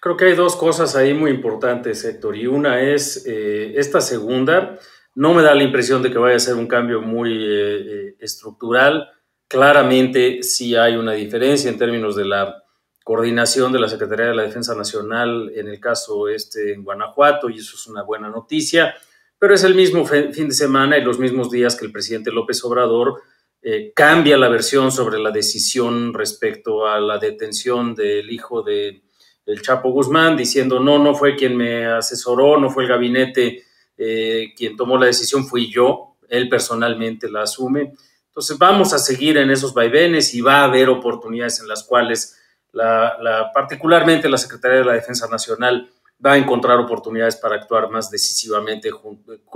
Creo 0.00 0.16
que 0.16 0.26
hay 0.26 0.36
dos 0.36 0.54
cosas 0.54 0.94
ahí 0.94 1.12
muy 1.12 1.32
importantes, 1.32 2.04
Héctor, 2.04 2.36
y 2.36 2.46
una 2.46 2.80
es 2.80 3.26
eh, 3.26 3.74
esta 3.76 4.00
segunda, 4.00 4.78
no 5.16 5.34
me 5.34 5.42
da 5.42 5.54
la 5.54 5.64
impresión 5.64 6.02
de 6.02 6.12
que 6.12 6.18
vaya 6.18 6.36
a 6.36 6.40
ser 6.40 6.54
un 6.54 6.68
cambio 6.68 7.00
muy 7.00 7.32
eh, 7.32 7.48
eh, 7.48 8.16
estructural. 8.20 9.08
Claramente 9.48 10.42
sí 10.42 10.76
hay 10.76 10.94
una 10.96 11.12
diferencia 11.12 11.70
en 11.70 11.78
términos 11.78 12.14
de 12.14 12.26
la 12.26 12.62
coordinación 13.02 13.72
de 13.72 13.80
la 13.80 13.88
Secretaría 13.88 14.26
de 14.26 14.34
la 14.34 14.42
Defensa 14.42 14.74
Nacional 14.74 15.50
en 15.54 15.68
el 15.68 15.80
caso 15.80 16.28
este 16.28 16.72
en 16.72 16.84
Guanajuato, 16.84 17.48
y 17.48 17.58
eso 17.58 17.74
es 17.74 17.86
una 17.86 18.02
buena 18.02 18.28
noticia, 18.28 18.94
pero 19.38 19.54
es 19.54 19.64
el 19.64 19.74
mismo 19.74 20.04
fin 20.04 20.48
de 20.48 20.54
semana 20.54 20.98
y 20.98 21.02
los 21.02 21.18
mismos 21.18 21.50
días 21.50 21.76
que 21.76 21.86
el 21.86 21.92
presidente 21.92 22.30
López 22.30 22.62
Obrador 22.64 23.22
eh, 23.68 23.90
cambia 23.92 24.36
la 24.36 24.48
versión 24.48 24.92
sobre 24.92 25.18
la 25.18 25.32
decisión 25.32 26.14
respecto 26.14 26.86
a 26.86 27.00
la 27.00 27.18
detención 27.18 27.96
del 27.96 28.30
hijo 28.30 28.62
de 28.62 29.02
el 29.44 29.60
Chapo 29.60 29.90
Guzmán, 29.90 30.36
diciendo 30.36 30.78
no, 30.78 31.00
no 31.00 31.16
fue 31.16 31.34
quien 31.34 31.56
me 31.56 31.84
asesoró, 31.84 32.60
no 32.60 32.70
fue 32.70 32.84
el 32.84 32.90
gabinete 32.90 33.64
eh, 33.98 34.52
quien 34.56 34.76
tomó 34.76 34.96
la 34.96 35.06
decisión 35.06 35.48
fui 35.48 35.68
yo, 35.68 36.16
él 36.28 36.48
personalmente 36.48 37.28
la 37.28 37.42
asume. 37.42 37.94
Entonces 38.28 38.56
vamos 38.56 38.92
a 38.92 39.00
seguir 39.00 39.36
en 39.36 39.50
esos 39.50 39.74
vaivenes 39.74 40.32
y 40.32 40.42
va 40.42 40.60
a 40.60 40.64
haber 40.66 40.88
oportunidades 40.88 41.58
en 41.58 41.66
las 41.66 41.82
cuales 41.82 42.40
la, 42.70 43.50
particularmente 43.52 44.28
la 44.28 44.38
Secretaría 44.38 44.78
de 44.78 44.84
la 44.84 44.92
Defensa 44.92 45.26
Nacional 45.26 45.90
va 46.24 46.34
a 46.34 46.38
encontrar 46.38 46.78
oportunidades 46.78 47.34
para 47.34 47.56
actuar 47.56 47.90
más 47.90 48.12
decisivamente 48.12 48.90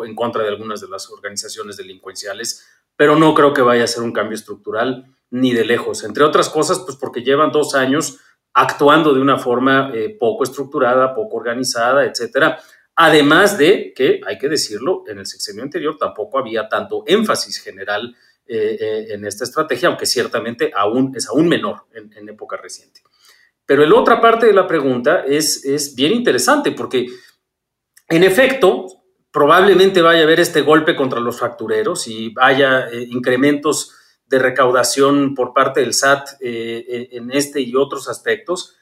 en 0.05 0.14
contra 0.17 0.43
de 0.43 0.49
algunas 0.49 0.81
de 0.81 0.88
las 0.88 1.09
organizaciones 1.11 1.76
delincuenciales, 1.76 2.67
pero 3.00 3.16
no 3.16 3.33
creo 3.33 3.54
que 3.54 3.62
vaya 3.62 3.85
a 3.85 3.87
ser 3.87 4.02
un 4.02 4.12
cambio 4.12 4.35
estructural 4.35 5.07
ni 5.30 5.54
de 5.54 5.64
lejos, 5.64 6.04
entre 6.04 6.23
otras 6.23 6.50
cosas, 6.50 6.80
pues 6.80 6.99
porque 6.99 7.23
llevan 7.23 7.50
dos 7.50 7.75
años 7.75 8.19
actuando 8.52 9.14
de 9.14 9.23
una 9.23 9.38
forma 9.38 9.90
eh, 9.95 10.14
poco 10.21 10.45
estructurada, 10.45 11.14
poco 11.14 11.38
organizada, 11.38 12.04
etcétera, 12.04 12.61
Además 13.02 13.57
de 13.57 13.95
que, 13.97 14.21
hay 14.26 14.37
que 14.37 14.50
decirlo, 14.50 15.04
en 15.07 15.21
el 15.21 15.26
sexenio 15.26 15.62
anterior 15.62 15.97
tampoco 15.97 16.38
había 16.38 16.69
tanto 16.69 17.02
énfasis 17.07 17.57
general 17.62 18.14
eh, 18.47 18.76
eh, 18.78 19.07
en 19.14 19.25
esta 19.25 19.45
estrategia, 19.45 19.88
aunque 19.88 20.04
ciertamente 20.04 20.71
aún, 20.76 21.11
es 21.16 21.26
aún 21.26 21.49
menor 21.49 21.87
en, 21.95 22.28
época 22.28 22.59
reciente. 22.59 23.00
Pero 23.64 23.87
la 23.87 23.95
otra 23.95 24.21
parte 24.21 24.45
de 24.45 24.52
la 24.52 24.66
pregunta 24.66 25.25
es, 25.26 25.64
es 25.64 25.95
bien 25.95 26.12
interesante 26.12 26.73
porque, 26.73 27.07
en 28.07 28.23
efecto, 28.23 29.00
probablemente 29.33 30.03
vaya 30.03 30.21
a 30.21 30.25
haber 30.25 30.41
este 30.41 30.63
golpe 30.63 30.97
contra 30.97 31.21
los 31.21 31.39
factureros 31.39 32.09
y 32.09 32.35
haya 32.41 32.89
eh, 32.89 33.07
incrementos 33.09 33.95
de 34.27 34.39
recaudación 34.39 35.35
por 35.35 35.53
parte 35.53 35.81
del 35.81 35.93
SAT 35.93 36.37
en 36.41 37.33
este 37.33 37.61
y 37.61 37.75
otros 37.75 38.09
aspectos, 38.09 38.77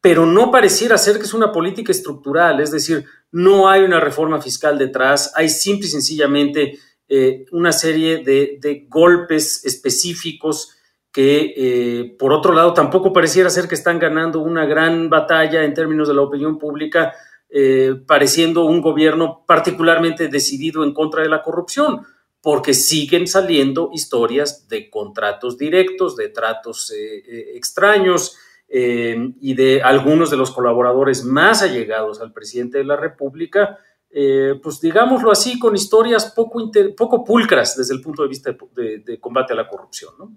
pero 0.00 0.26
no 0.26 0.50
pareciera 0.50 0.98
ser 0.98 1.18
que 1.18 1.24
es 1.24 1.34
una 1.34 1.52
política 1.52 1.92
estructural, 1.92 2.60
es 2.60 2.72
decir, 2.72 3.04
no 3.30 3.68
hay 3.68 3.82
una 3.82 4.00
reforma 4.00 4.40
fiscal 4.40 4.78
detrás, 4.78 5.32
hay 5.34 5.48
simple 5.48 5.86
y 5.86 5.90
sencillamente 5.90 6.78
eh, 7.08 7.46
una 7.52 7.72
serie 7.72 8.18
de, 8.18 8.86
golpes 8.88 9.64
específicos 9.64 10.74
que, 11.10 11.54
eh, 11.56 12.16
por 12.18 12.32
otro 12.32 12.52
lado, 12.52 12.74
tampoco 12.74 13.12
pareciera 13.12 13.50
ser 13.50 13.66
que 13.66 13.74
están 13.74 13.98
ganando 13.98 14.40
una 14.40 14.66
gran 14.66 15.08
batalla 15.08 15.64
en 15.64 15.74
términos 15.74 16.08
de 16.08 16.14
la 16.14 16.22
opinión 16.22 16.58
pública, 16.58 17.14
eh, 17.50 17.94
pareciendo 18.06 18.64
un 18.64 18.80
gobierno 18.80 19.44
particularmente 19.46 20.28
decidido 20.28 20.84
en 20.84 20.92
contra 20.92 21.22
de 21.22 21.28
la 21.28 21.42
corrupción, 21.42 22.02
porque 22.40 22.74
siguen 22.74 23.26
saliendo 23.26 23.90
historias 23.92 24.68
de 24.68 24.88
contratos 24.90 25.58
directos, 25.58 26.16
de 26.16 26.28
tratos 26.28 26.92
extraños, 26.94 28.36
eh, 28.70 29.32
y 29.40 29.54
de 29.54 29.80
algunos 29.80 30.30
de 30.30 30.36
los 30.36 30.50
colaboradores 30.50 31.24
más 31.24 31.62
allegados 31.62 32.20
al 32.20 32.34
presidente 32.34 32.76
de 32.76 32.84
la 32.84 32.96
República, 32.96 33.78
eh, 34.10 34.60
pues 34.62 34.78
digámoslo 34.78 35.30
así, 35.30 35.58
con 35.58 35.74
historias 35.74 36.34
poco, 36.34 37.24
pulcras 37.24 37.76
desde 37.76 37.94
el 37.94 38.02
punto 38.02 38.22
de 38.22 38.28
vista 38.28 38.54
de, 38.74 39.18
combate 39.20 39.54
a 39.54 39.56
la 39.56 39.68
corrupción. 39.68 40.12
¿no? 40.18 40.36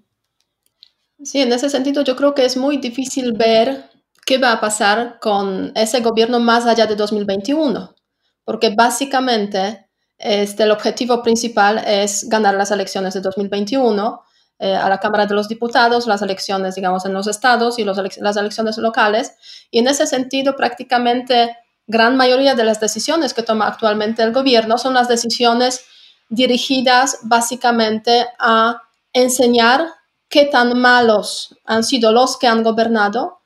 Sí, 1.22 1.40
en 1.40 1.52
ese 1.52 1.68
sentido 1.68 2.02
yo 2.04 2.16
creo 2.16 2.34
que 2.34 2.46
es 2.46 2.56
muy 2.56 2.78
difícil 2.78 3.34
ver 3.34 3.90
qué 4.24 4.38
va 4.38 4.52
a 4.52 4.60
pasar 4.60 5.18
con 5.20 5.72
ese 5.74 6.00
gobierno 6.00 6.40
más 6.40 6.66
allá 6.66 6.86
de 6.86 6.96
2021, 6.96 7.94
porque 8.44 8.74
básicamente 8.74 9.88
este, 10.18 10.62
el 10.62 10.70
objetivo 10.70 11.22
principal 11.22 11.82
es 11.86 12.28
ganar 12.28 12.54
las 12.54 12.70
elecciones 12.70 13.14
de 13.14 13.20
2021 13.20 14.22
eh, 14.58 14.74
a 14.74 14.88
la 14.88 14.98
Cámara 14.98 15.26
de 15.26 15.34
los 15.34 15.48
Diputados, 15.48 16.06
las 16.06 16.22
elecciones, 16.22 16.76
digamos, 16.76 17.04
en 17.04 17.12
los 17.12 17.26
estados 17.26 17.78
y 17.78 17.84
las 17.84 18.36
elecciones 18.36 18.78
locales. 18.78 19.32
Y 19.72 19.80
en 19.80 19.88
ese 19.88 20.06
sentido, 20.06 20.54
prácticamente 20.54 21.56
gran 21.88 22.16
mayoría 22.16 22.54
de 22.54 22.64
las 22.64 22.78
decisiones 22.78 23.34
que 23.34 23.42
toma 23.42 23.66
actualmente 23.66 24.22
el 24.22 24.32
gobierno 24.32 24.78
son 24.78 24.94
las 24.94 25.08
decisiones 25.08 25.84
dirigidas 26.28 27.18
básicamente 27.22 28.26
a 28.38 28.80
enseñar 29.12 29.88
qué 30.28 30.46
tan 30.46 30.78
malos 30.78 31.58
han 31.66 31.84
sido 31.84 32.12
los 32.12 32.38
que 32.38 32.46
han 32.46 32.62
gobernado 32.62 33.41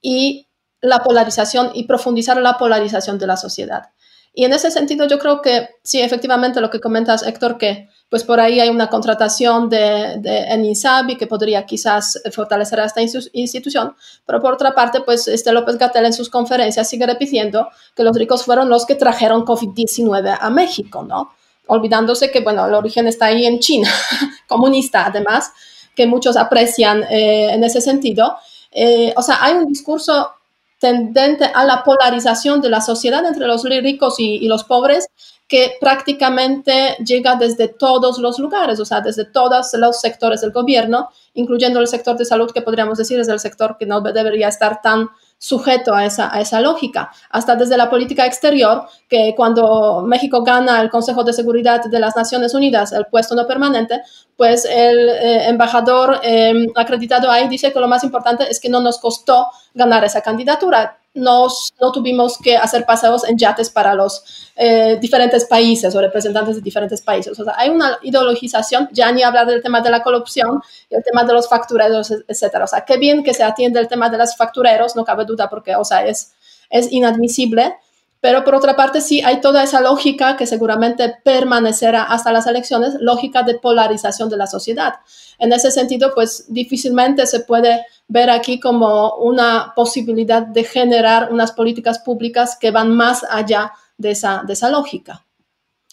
y 0.00 0.48
la 0.80 1.02
polarización 1.02 1.70
y 1.74 1.84
profundizar 1.84 2.36
la 2.36 2.58
polarización 2.58 3.18
de 3.18 3.26
la 3.26 3.36
sociedad. 3.36 3.90
Y 4.38 4.44
en 4.44 4.52
ese 4.52 4.70
sentido 4.70 5.08
yo 5.08 5.18
creo 5.18 5.40
que 5.40 5.70
sí, 5.82 6.02
efectivamente 6.02 6.60
lo 6.60 6.68
que 6.68 6.78
comentas, 6.78 7.22
Héctor, 7.26 7.56
que 7.56 7.88
pues 8.10 8.22
por 8.22 8.38
ahí 8.38 8.60
hay 8.60 8.68
una 8.68 8.88
contratación 8.90 9.70
de, 9.70 10.16
de 10.18 10.40
en 10.48 10.62
INSABI 10.62 11.16
que 11.16 11.26
podría 11.26 11.64
quizás 11.64 12.20
fortalecer 12.32 12.78
a 12.78 12.84
esta 12.84 13.00
institución, 13.00 13.96
pero 14.26 14.38
por 14.42 14.52
otra 14.52 14.74
parte, 14.74 15.00
pues 15.00 15.26
este 15.26 15.52
López 15.52 15.78
Gatel 15.78 16.04
en 16.04 16.12
sus 16.12 16.28
conferencias 16.28 16.86
sigue 16.86 17.06
repitiendo 17.06 17.68
que 17.94 18.04
los 18.04 18.14
ricos 18.14 18.44
fueron 18.44 18.68
los 18.68 18.84
que 18.84 18.94
trajeron 18.94 19.46
COVID-19 19.46 20.36
a 20.38 20.50
México, 20.50 21.02
¿no? 21.02 21.30
Olvidándose 21.66 22.30
que, 22.30 22.40
bueno, 22.40 22.66
el 22.66 22.74
origen 22.74 23.06
está 23.06 23.26
ahí 23.26 23.46
en 23.46 23.58
China, 23.58 23.88
comunista 24.46 25.06
además, 25.06 25.50
que 25.96 26.06
muchos 26.06 26.36
aprecian 26.36 27.04
eh, 27.04 27.54
en 27.54 27.64
ese 27.64 27.80
sentido. 27.80 28.36
Eh, 28.70 29.12
o 29.16 29.22
sea, 29.22 29.42
hay 29.42 29.54
un 29.54 29.66
discurso 29.66 30.30
tendente 30.78 31.44
a 31.44 31.64
la 31.64 31.82
polarización 31.82 32.60
de 32.60 32.68
la 32.68 32.80
sociedad 32.80 33.24
entre 33.24 33.46
los 33.46 33.64
ricos 33.64 34.20
y, 34.20 34.36
y 34.36 34.48
los 34.48 34.64
pobres 34.64 35.08
que 35.48 35.76
prácticamente 35.80 36.96
llega 37.04 37.36
desde 37.36 37.68
todos 37.68 38.18
los 38.18 38.38
lugares, 38.38 38.80
o 38.80 38.84
sea, 38.84 39.00
desde 39.00 39.24
todos 39.24 39.72
los 39.74 40.00
sectores 40.00 40.40
del 40.40 40.50
gobierno, 40.50 41.08
incluyendo 41.34 41.78
el 41.80 41.86
sector 41.86 42.16
de 42.16 42.24
salud, 42.24 42.50
que 42.52 42.62
podríamos 42.62 42.98
decir 42.98 43.20
es 43.20 43.28
el 43.28 43.38
sector 43.38 43.76
que 43.78 43.86
no 43.86 44.00
debería 44.00 44.48
estar 44.48 44.82
tan 44.82 45.08
sujeto 45.46 45.94
a 45.94 46.04
esa, 46.04 46.34
a 46.34 46.40
esa 46.40 46.60
lógica, 46.60 47.12
hasta 47.30 47.54
desde 47.54 47.76
la 47.76 47.88
política 47.88 48.26
exterior, 48.26 48.88
que 49.08 49.32
cuando 49.36 50.02
México 50.04 50.42
gana 50.42 50.80
el 50.80 50.90
Consejo 50.90 51.22
de 51.22 51.32
Seguridad 51.32 51.84
de 51.84 52.00
las 52.00 52.16
Naciones 52.16 52.52
Unidas, 52.52 52.90
el 52.92 53.06
puesto 53.06 53.36
no 53.36 53.46
permanente, 53.46 54.02
pues 54.36 54.64
el 54.64 55.08
eh, 55.08 55.48
embajador 55.48 56.18
eh, 56.24 56.66
acreditado 56.74 57.30
ahí 57.30 57.46
dice 57.46 57.72
que 57.72 57.78
lo 57.78 57.86
más 57.86 58.02
importante 58.02 58.50
es 58.50 58.58
que 58.58 58.68
no 58.68 58.80
nos 58.80 58.98
costó 58.98 59.46
ganar 59.72 60.04
esa 60.04 60.20
candidatura 60.20 60.98
no 61.16 61.48
tuvimos 61.92 62.38
que 62.38 62.56
hacer 62.56 62.84
paseos 62.84 63.28
en 63.28 63.36
yates 63.36 63.70
para 63.70 63.94
los 63.94 64.22
eh, 64.54 64.96
diferentes 65.00 65.44
países 65.44 65.94
o 65.94 66.00
representantes 66.00 66.56
de 66.56 66.62
diferentes 66.62 67.02
países. 67.02 67.38
O 67.38 67.44
sea, 67.44 67.54
hay 67.56 67.70
una 67.70 67.98
ideologización, 68.02 68.88
ya 68.92 69.10
ni 69.12 69.22
hablar 69.22 69.46
del 69.46 69.62
tema 69.62 69.80
de 69.80 69.90
la 69.90 70.02
corrupción 70.02 70.62
el 70.90 71.02
tema 71.02 71.24
de 71.24 71.32
los 71.32 71.48
factureros, 71.48 72.12
etcétera. 72.28 72.64
O 72.64 72.66
sea, 72.66 72.84
qué 72.84 72.96
bien 72.96 73.22
que 73.24 73.34
se 73.34 73.42
atiende 73.42 73.80
el 73.80 73.88
tema 73.88 74.08
de 74.08 74.18
los 74.18 74.36
factureros, 74.36 74.96
no 74.96 75.04
cabe 75.04 75.24
duda, 75.24 75.48
porque, 75.48 75.74
o 75.76 75.84
sea, 75.84 76.06
es, 76.06 76.32
es 76.70 76.90
inadmisible. 76.92 77.76
Pero 78.20 78.44
por 78.44 78.54
otra 78.54 78.76
parte, 78.76 79.00
sí 79.00 79.20
hay 79.22 79.40
toda 79.40 79.62
esa 79.62 79.80
lógica 79.80 80.36
que 80.36 80.46
seguramente 80.46 81.16
permanecerá 81.22 82.04
hasta 82.04 82.32
las 82.32 82.46
elecciones, 82.46 82.94
lógica 83.00 83.42
de 83.42 83.58
polarización 83.58 84.28
de 84.28 84.36
la 84.36 84.46
sociedad. 84.46 84.94
En 85.38 85.52
ese 85.52 85.70
sentido, 85.70 86.12
pues 86.14 86.46
difícilmente 86.48 87.26
se 87.26 87.40
puede 87.40 87.84
ver 88.08 88.30
aquí 88.30 88.58
como 88.58 89.16
una 89.16 89.72
posibilidad 89.76 90.42
de 90.42 90.64
generar 90.64 91.32
unas 91.32 91.52
políticas 91.52 91.98
públicas 91.98 92.56
que 92.56 92.70
van 92.70 92.90
más 92.96 93.24
allá 93.28 93.72
de 93.98 94.12
esa, 94.12 94.42
de 94.46 94.54
esa 94.54 94.70
lógica. 94.70 95.24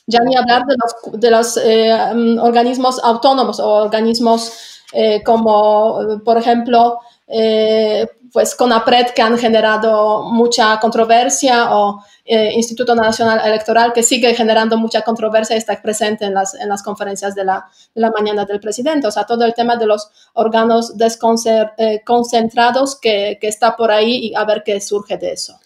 Ya 0.06 0.20
ni 0.22 0.36
hablar 0.36 0.64
de 0.66 0.76
los, 0.76 1.22
de 1.22 1.32
los 1.32 1.58
eh, 1.58 2.14
mm, 2.14 2.38
organismos 2.40 3.02
autónomos 3.04 3.60
o 3.60 3.70
organismos 3.70 4.82
eh, 4.92 5.24
como, 5.24 6.22
por 6.24 6.38
ejemplo, 6.38 7.00
eh, 7.28 8.08
pues 8.32 8.56
CONAPRED 8.56 9.10
que 9.16 9.22
han 9.22 9.38
generado 9.38 10.24
mucha 10.24 10.80
controversia 10.80 11.76
o 11.76 12.04
eh, 12.26 12.52
Instituto 12.54 12.96
Nacional 12.96 13.42
Electoral 13.46 13.94
que 13.94 14.02
sigue 14.02 14.34
generando 14.34 14.76
mucha 14.78 15.04
controversia 15.04 15.56
y 15.56 15.60
está 15.60 15.80
presente 15.82 16.26
en 16.26 16.34
las, 16.34 16.56
en 16.56 16.68
las 16.68 16.82
conferencias 16.82 17.36
de 17.36 17.46
la, 17.46 17.66
de 17.94 18.02
la 18.02 18.10
mañana 18.12 18.46
del 18.46 18.60
presidente. 18.60 19.08
O 19.08 19.12
sea, 19.12 19.26
todo 19.26 19.46
el 19.46 19.54
tema 19.54 19.78
de 19.78 19.86
los 19.86 20.10
órganos 20.34 20.98
desconcentrados 20.98 23.00
que, 23.00 23.38
que 23.40 23.48
está 23.48 23.76
por 23.76 23.92
ahí 23.92 24.28
y 24.28 24.36
a 24.36 24.44
ver 24.46 24.64
qué 24.66 24.82
surge 24.82 25.18
de 25.18 25.34
eso. 25.34 25.60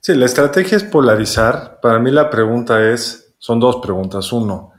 Sí, 0.00 0.14
la 0.14 0.26
estrategia 0.26 0.76
es 0.76 0.84
polarizar. 0.84 1.80
Para 1.80 1.98
mí 1.98 2.12
la 2.12 2.30
pregunta 2.30 2.88
es, 2.90 3.34
son 3.38 3.58
dos 3.58 3.76
preguntas. 3.76 4.32
Uno, 4.32 4.72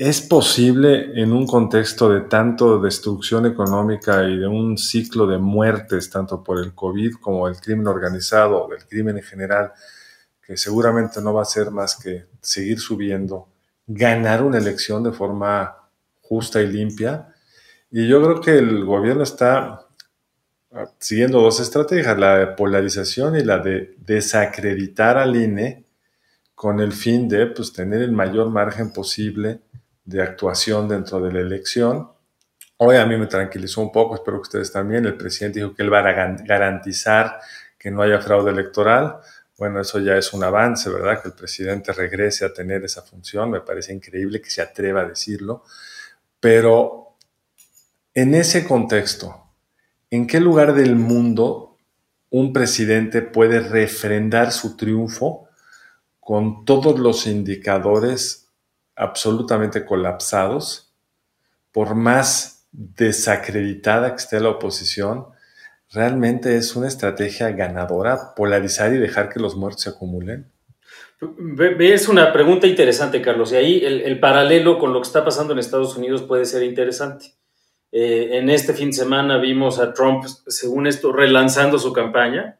¿Es 0.00 0.20
posible 0.20 1.20
en 1.20 1.32
un 1.32 1.44
contexto 1.44 2.08
de 2.08 2.20
tanto 2.20 2.80
destrucción 2.80 3.46
económica 3.46 4.22
y 4.28 4.38
de 4.38 4.46
un 4.46 4.78
ciclo 4.78 5.26
de 5.26 5.38
muertes, 5.38 6.08
tanto 6.08 6.44
por 6.44 6.60
el 6.60 6.72
COVID 6.72 7.14
como 7.14 7.48
el 7.48 7.56
crimen 7.56 7.88
organizado, 7.88 8.72
el 8.72 8.86
crimen 8.86 9.16
en 9.16 9.24
general, 9.24 9.72
que 10.40 10.56
seguramente 10.56 11.20
no 11.20 11.34
va 11.34 11.42
a 11.42 11.46
ser 11.46 11.72
más 11.72 11.96
que 11.96 12.26
seguir 12.40 12.78
subiendo, 12.78 13.48
ganar 13.88 14.44
una 14.44 14.58
elección 14.58 15.02
de 15.02 15.10
forma 15.10 15.76
justa 16.20 16.62
y 16.62 16.68
limpia? 16.68 17.34
Y 17.90 18.06
yo 18.06 18.22
creo 18.22 18.40
que 18.40 18.56
el 18.56 18.84
gobierno 18.84 19.24
está 19.24 19.84
siguiendo 21.00 21.40
dos 21.40 21.58
estrategias, 21.58 22.16
la 22.16 22.38
de 22.38 22.46
polarización 22.46 23.34
y 23.34 23.42
la 23.42 23.58
de 23.58 23.96
desacreditar 23.98 25.18
al 25.18 25.34
INE 25.34 25.86
con 26.54 26.78
el 26.78 26.92
fin 26.92 27.28
de 27.28 27.46
pues, 27.46 27.72
tener 27.72 28.02
el 28.02 28.10
mayor 28.10 28.50
margen 28.50 28.92
posible 28.92 29.62
de 30.08 30.22
actuación 30.22 30.88
dentro 30.88 31.20
de 31.20 31.30
la 31.30 31.40
elección. 31.40 32.10
Hoy 32.78 32.96
a 32.96 33.04
mí 33.04 33.18
me 33.18 33.26
tranquilizó 33.26 33.82
un 33.82 33.92
poco, 33.92 34.14
espero 34.14 34.38
que 34.38 34.42
ustedes 34.42 34.72
también. 34.72 35.04
El 35.04 35.18
presidente 35.18 35.58
dijo 35.58 35.74
que 35.74 35.82
él 35.82 35.92
va 35.92 35.98
a 35.98 36.36
garantizar 36.46 37.38
que 37.78 37.90
no 37.90 38.00
haya 38.00 38.18
fraude 38.18 38.50
electoral. 38.50 39.18
Bueno, 39.58 39.82
eso 39.82 39.98
ya 39.98 40.16
es 40.16 40.32
un 40.32 40.42
avance, 40.44 40.88
¿verdad? 40.88 41.20
Que 41.20 41.28
el 41.28 41.34
presidente 41.34 41.92
regrese 41.92 42.46
a 42.46 42.54
tener 42.54 42.82
esa 42.84 43.02
función. 43.02 43.50
Me 43.50 43.60
parece 43.60 43.92
increíble 43.92 44.40
que 44.40 44.48
se 44.48 44.62
atreva 44.62 45.02
a 45.02 45.04
decirlo. 45.04 45.64
Pero 46.40 47.16
en 48.14 48.34
ese 48.34 48.66
contexto, 48.66 49.44
¿en 50.10 50.26
qué 50.26 50.40
lugar 50.40 50.72
del 50.72 50.96
mundo 50.96 51.76
un 52.30 52.54
presidente 52.54 53.20
puede 53.20 53.60
refrendar 53.60 54.52
su 54.52 54.74
triunfo 54.74 55.48
con 56.18 56.64
todos 56.64 56.98
los 56.98 57.26
indicadores 57.26 58.47
absolutamente 58.98 59.84
colapsados, 59.84 60.92
por 61.72 61.94
más 61.94 62.66
desacreditada 62.72 64.10
que 64.10 64.22
esté 64.22 64.40
la 64.40 64.50
oposición, 64.50 65.26
realmente 65.92 66.56
es 66.56 66.76
una 66.76 66.88
estrategia 66.88 67.50
ganadora 67.52 68.34
polarizar 68.34 68.92
y 68.92 68.98
dejar 68.98 69.28
que 69.28 69.40
los 69.40 69.56
muertos 69.56 69.82
se 69.82 69.90
acumulen. 69.90 70.50
Es 71.80 72.08
una 72.08 72.32
pregunta 72.32 72.66
interesante, 72.66 73.22
Carlos, 73.22 73.52
y 73.52 73.56
ahí 73.56 73.84
el, 73.84 74.20
paralelo 74.20 74.78
con 74.78 74.92
lo 74.92 75.00
que 75.00 75.06
está 75.06 75.24
pasando 75.24 75.52
en 75.52 75.58
Estados 75.58 75.96
Unidos 75.96 76.22
puede 76.22 76.44
ser 76.44 76.62
interesante. 76.62 77.26
Eh, 77.90 78.30
en 78.32 78.50
este 78.50 78.74
fin 78.74 78.90
de 78.90 78.96
semana 78.96 79.38
vimos 79.38 79.78
a 79.78 79.92
Trump, 79.94 80.24
según 80.46 80.86
esto, 80.86 81.12
relanzando 81.12 81.78
su 81.78 81.92
campaña 81.92 82.58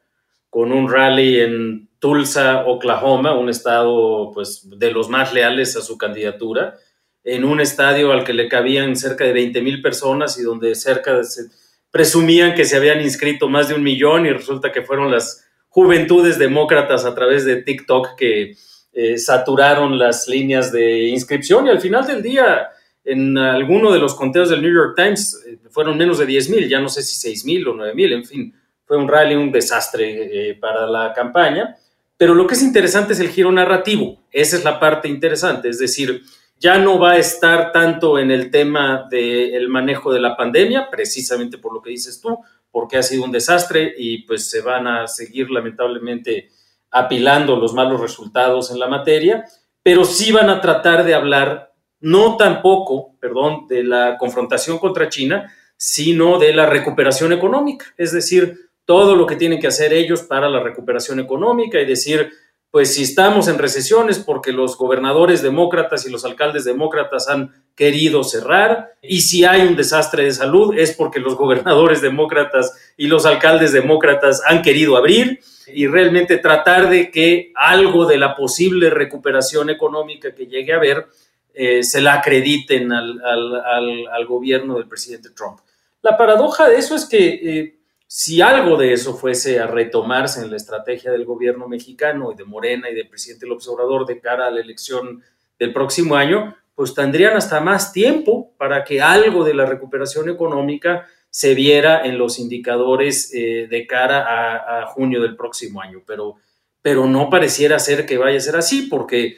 con 0.49 0.71
un 0.71 0.91
rally 0.91 1.39
en 1.39 1.88
Tulsa, 1.99 2.65
Oklahoma, 2.65 3.37
un 3.37 3.49
estado 3.49 4.31
pues, 4.33 4.67
de 4.69 4.91
los 4.91 5.09
más 5.09 5.33
leales 5.33 5.75
a 5.75 5.81
su 5.81 5.97
candidatura, 5.97 6.77
en 7.23 7.43
un 7.43 7.59
estadio 7.59 8.11
al 8.11 8.23
que 8.23 8.33
le 8.33 8.47
cabían 8.47 8.95
cerca 8.95 9.25
de 9.25 9.33
20 9.33 9.61
mil 9.61 9.81
personas 9.81 10.39
y 10.39 10.43
donde 10.43 10.73
cerca 10.75 11.17
de, 11.17 11.23
se, 11.25 11.49
presumían 11.91 12.55
que 12.55 12.65
se 12.65 12.77
habían 12.77 13.01
inscrito 13.01 13.49
más 13.49 13.67
de 13.67 13.75
un 13.75 13.83
millón 13.83 14.25
y 14.25 14.31
resulta 14.31 14.71
que 14.71 14.81
fueron 14.81 15.11
las 15.11 15.45
juventudes 15.67 16.39
demócratas 16.39 17.05
a 17.05 17.13
través 17.13 17.45
de 17.45 17.61
TikTok 17.61 18.15
que 18.15 18.55
eh, 18.93 19.17
saturaron 19.17 19.97
las 19.97 20.27
líneas 20.27 20.71
de 20.71 21.09
inscripción 21.09 21.67
y 21.67 21.69
al 21.69 21.81
final 21.81 22.07
del 22.07 22.23
día 22.23 22.69
en 23.03 23.37
alguno 23.37 23.91
de 23.91 23.99
los 23.99 24.15
conteos 24.15 24.49
del 24.49 24.61
New 24.61 24.73
York 24.73 24.93
Times 24.95 25.43
eh, 25.47 25.57
fueron 25.69 25.97
menos 25.97 26.19
de 26.19 26.25
10 26.25 26.49
mil, 26.49 26.69
ya 26.69 26.79
no 26.79 26.89
sé 26.89 27.01
si 27.01 27.15
6 27.15 27.45
mil 27.45 27.67
o 27.67 27.73
9 27.73 27.93
mil, 27.93 28.13
en 28.13 28.25
fin, 28.25 28.53
fue 28.85 28.97
un 28.97 29.07
rally, 29.07 29.35
un 29.35 29.51
desastre 29.51 30.49
eh, 30.49 30.55
para 30.55 30.87
la 30.87 31.13
campaña. 31.13 31.75
Pero 32.19 32.35
lo 32.35 32.47
que 32.47 32.55
es 32.55 32.61
interesante 32.61 33.13
es 33.13 33.21
el 33.21 33.29
giro 33.29 33.49
narrativo. 33.49 34.19
Esa 34.29 34.57
es 34.57 34.65
la 34.65 34.77
parte 34.77 35.07
interesante. 35.07 35.69
Es 35.69 35.79
decir, 35.79 36.21
ya 36.59 36.77
no 36.77 36.99
va 36.99 37.11
a 37.11 37.17
estar 37.17 37.71
tanto 37.71 38.19
en 38.19 38.29
el 38.29 38.51
tema 38.51 39.07
del 39.09 39.69
manejo 39.69 40.11
de 40.11 40.19
la 40.19 40.35
pandemia, 40.35 40.89
precisamente 40.91 41.57
por 41.57 41.73
lo 41.73 41.81
que 41.81 41.91
dices 41.91 42.19
tú, 42.19 42.37
porque 42.71 42.97
ha 42.97 43.03
sido 43.03 43.23
un 43.23 43.31
desastre 43.31 43.93
y 43.97 44.23
pues 44.23 44.49
se 44.49 44.59
van 44.59 44.85
a 44.85 45.07
seguir 45.07 45.49
lamentablemente 45.49 46.49
apilando 46.91 47.55
los 47.55 47.73
malos 47.73 48.01
resultados 48.01 48.69
en 48.69 48.79
la 48.79 48.89
materia, 48.89 49.45
pero 49.81 50.03
sí 50.03 50.33
van 50.33 50.49
a 50.49 50.59
tratar 50.59 51.05
de 51.05 51.13
hablar 51.13 51.71
no 52.01 52.35
tampoco, 52.35 53.15
perdón, 53.21 53.65
de 53.69 53.85
la 53.85 54.17
confrontación 54.17 54.77
contra 54.77 55.07
China, 55.07 55.53
sino 55.77 56.37
de 56.37 56.51
la 56.53 56.65
recuperación 56.65 57.31
económica, 57.31 57.85
es 57.95 58.11
decir, 58.11 58.68
todo 58.89 59.15
lo 59.15 59.27
que 59.27 59.35
tienen 59.35 59.59
que 59.59 59.67
hacer 59.67 59.93
ellos 59.93 60.23
para 60.23 60.49
la 60.49 60.63
recuperación 60.63 61.19
económica 61.19 61.79
y 61.79 61.85
decir, 61.85 62.31
pues 62.71 62.95
si 62.95 63.03
estamos 63.03 63.47
en 63.47 63.59
recesiones 63.59 64.17
porque 64.17 64.51
los 64.51 64.79
gobernadores 64.79 65.43
demócratas 65.43 66.07
y 66.07 66.09
los 66.09 66.25
alcaldes 66.25 66.63
demócratas 66.63 67.29
han 67.29 67.53
querido 67.75 68.23
cerrar 68.23 68.95
y 69.03 69.21
si 69.21 69.45
hay 69.45 69.61
un 69.61 69.75
desastre 69.75 70.23
de 70.23 70.31
salud 70.31 70.75
es 70.75 70.95
porque 70.95 71.19
los 71.19 71.35
gobernadores 71.35 72.01
demócratas 72.01 72.73
y 72.97 73.05
los 73.05 73.27
alcaldes 73.27 73.73
demócratas 73.73 74.41
han 74.43 74.63
querido 74.63 74.97
abrir 74.97 75.39
y 75.67 75.85
realmente 75.85 76.37
tratar 76.37 76.89
de 76.89 77.11
que 77.11 77.51
algo 77.53 78.07
de 78.07 78.17
la 78.17 78.35
posible 78.35 78.89
recuperación 78.89 79.69
económica 79.69 80.33
que 80.33 80.47
llegue 80.47 80.73
a 80.73 80.77
haber 80.77 81.05
eh, 81.53 81.83
se 81.83 82.01
la 82.01 82.15
acrediten 82.15 82.91
al, 82.91 84.25
gobierno 84.27 84.79
del 84.79 84.87
presidente 84.87 85.29
Trump. 85.29 85.59
La 86.01 86.17
paradoja 86.17 86.67
de 86.67 86.77
eso 86.77 86.95
es 86.95 87.05
que 87.05 87.27
eh, 87.27 87.78
si 88.11 88.41
algo 88.41 88.75
de 88.75 88.91
eso 88.91 89.15
fuese 89.15 89.59
a 89.59 89.67
retomarse 89.67 90.41
en 90.41 90.49
la 90.49 90.57
estrategia 90.57 91.11
del 91.11 91.25
gobierno 91.25 91.67
mexicano 91.67 92.31
y 92.31 92.35
de 92.35 92.43
Morena 92.43 92.89
y 92.89 92.95
del 92.95 93.07
presidente 93.07 93.45
López 93.45 93.67
Obrador 93.67 94.07
de 94.07 94.19
cara 94.19 94.47
a 94.47 94.49
la 94.49 94.61
elección 94.61 95.21
del 95.59 95.71
próximo 95.73 96.15
año, 96.15 96.55
pues 96.73 96.95
tendrían 96.95 97.37
hasta 97.37 97.61
más 97.61 97.93
tiempo 97.93 98.51
para 98.57 98.83
que 98.83 98.99
algo 98.99 99.43
de 99.43 99.53
la 99.53 99.67
recuperación 99.67 100.27
económica 100.27 101.05
se 101.29 101.53
viera 101.53 102.03
en 102.03 102.17
los 102.17 102.39
indicadores 102.39 103.31
eh, 103.31 103.67
de 103.69 103.85
cara 103.85 104.25
a, 104.25 104.81
a, 104.81 104.85
junio 104.87 105.21
del 105.21 105.35
próximo 105.35 105.79
año. 105.79 106.01
Pero, 106.07 106.37
pero 106.81 107.05
no 107.05 107.29
pareciera 107.29 107.77
ser 107.77 108.07
que 108.07 108.17
vaya 108.17 108.39
a 108.39 108.41
ser 108.41 108.55
así, 108.55 108.87
porque 108.89 109.37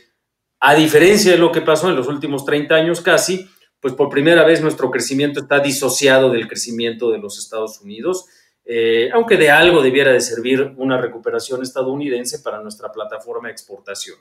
a 0.61 0.75
diferencia 0.75 1.33
de 1.33 1.37
lo 1.37 1.51
que 1.51 1.59
pasó 1.59 1.89
en 1.89 1.97
los 1.97 2.07
últimos 2.07 2.45
30 2.45 2.73
años 2.73 3.01
casi, 3.01 3.49
pues 3.81 3.95
por 3.95 4.07
primera 4.07 4.45
vez 4.45 4.61
nuestro 4.61 4.89
crecimiento 4.89 5.41
está 5.41 5.59
disociado 5.59 6.29
del 6.29 6.47
crecimiento 6.47 7.11
de 7.11 7.17
los 7.17 7.37
Estados 7.37 7.81
Unidos 7.81 8.27
eh, 8.65 9.09
aunque 9.13 9.37
de 9.37 9.49
algo 9.49 9.81
debiera 9.81 10.11
de 10.11 10.21
servir 10.21 10.73
una 10.77 10.99
recuperación 10.99 11.61
estadounidense 11.61 12.39
para 12.39 12.61
nuestra 12.61 12.91
plataforma 12.91 13.47
de 13.47 13.53
exportación. 13.53 14.17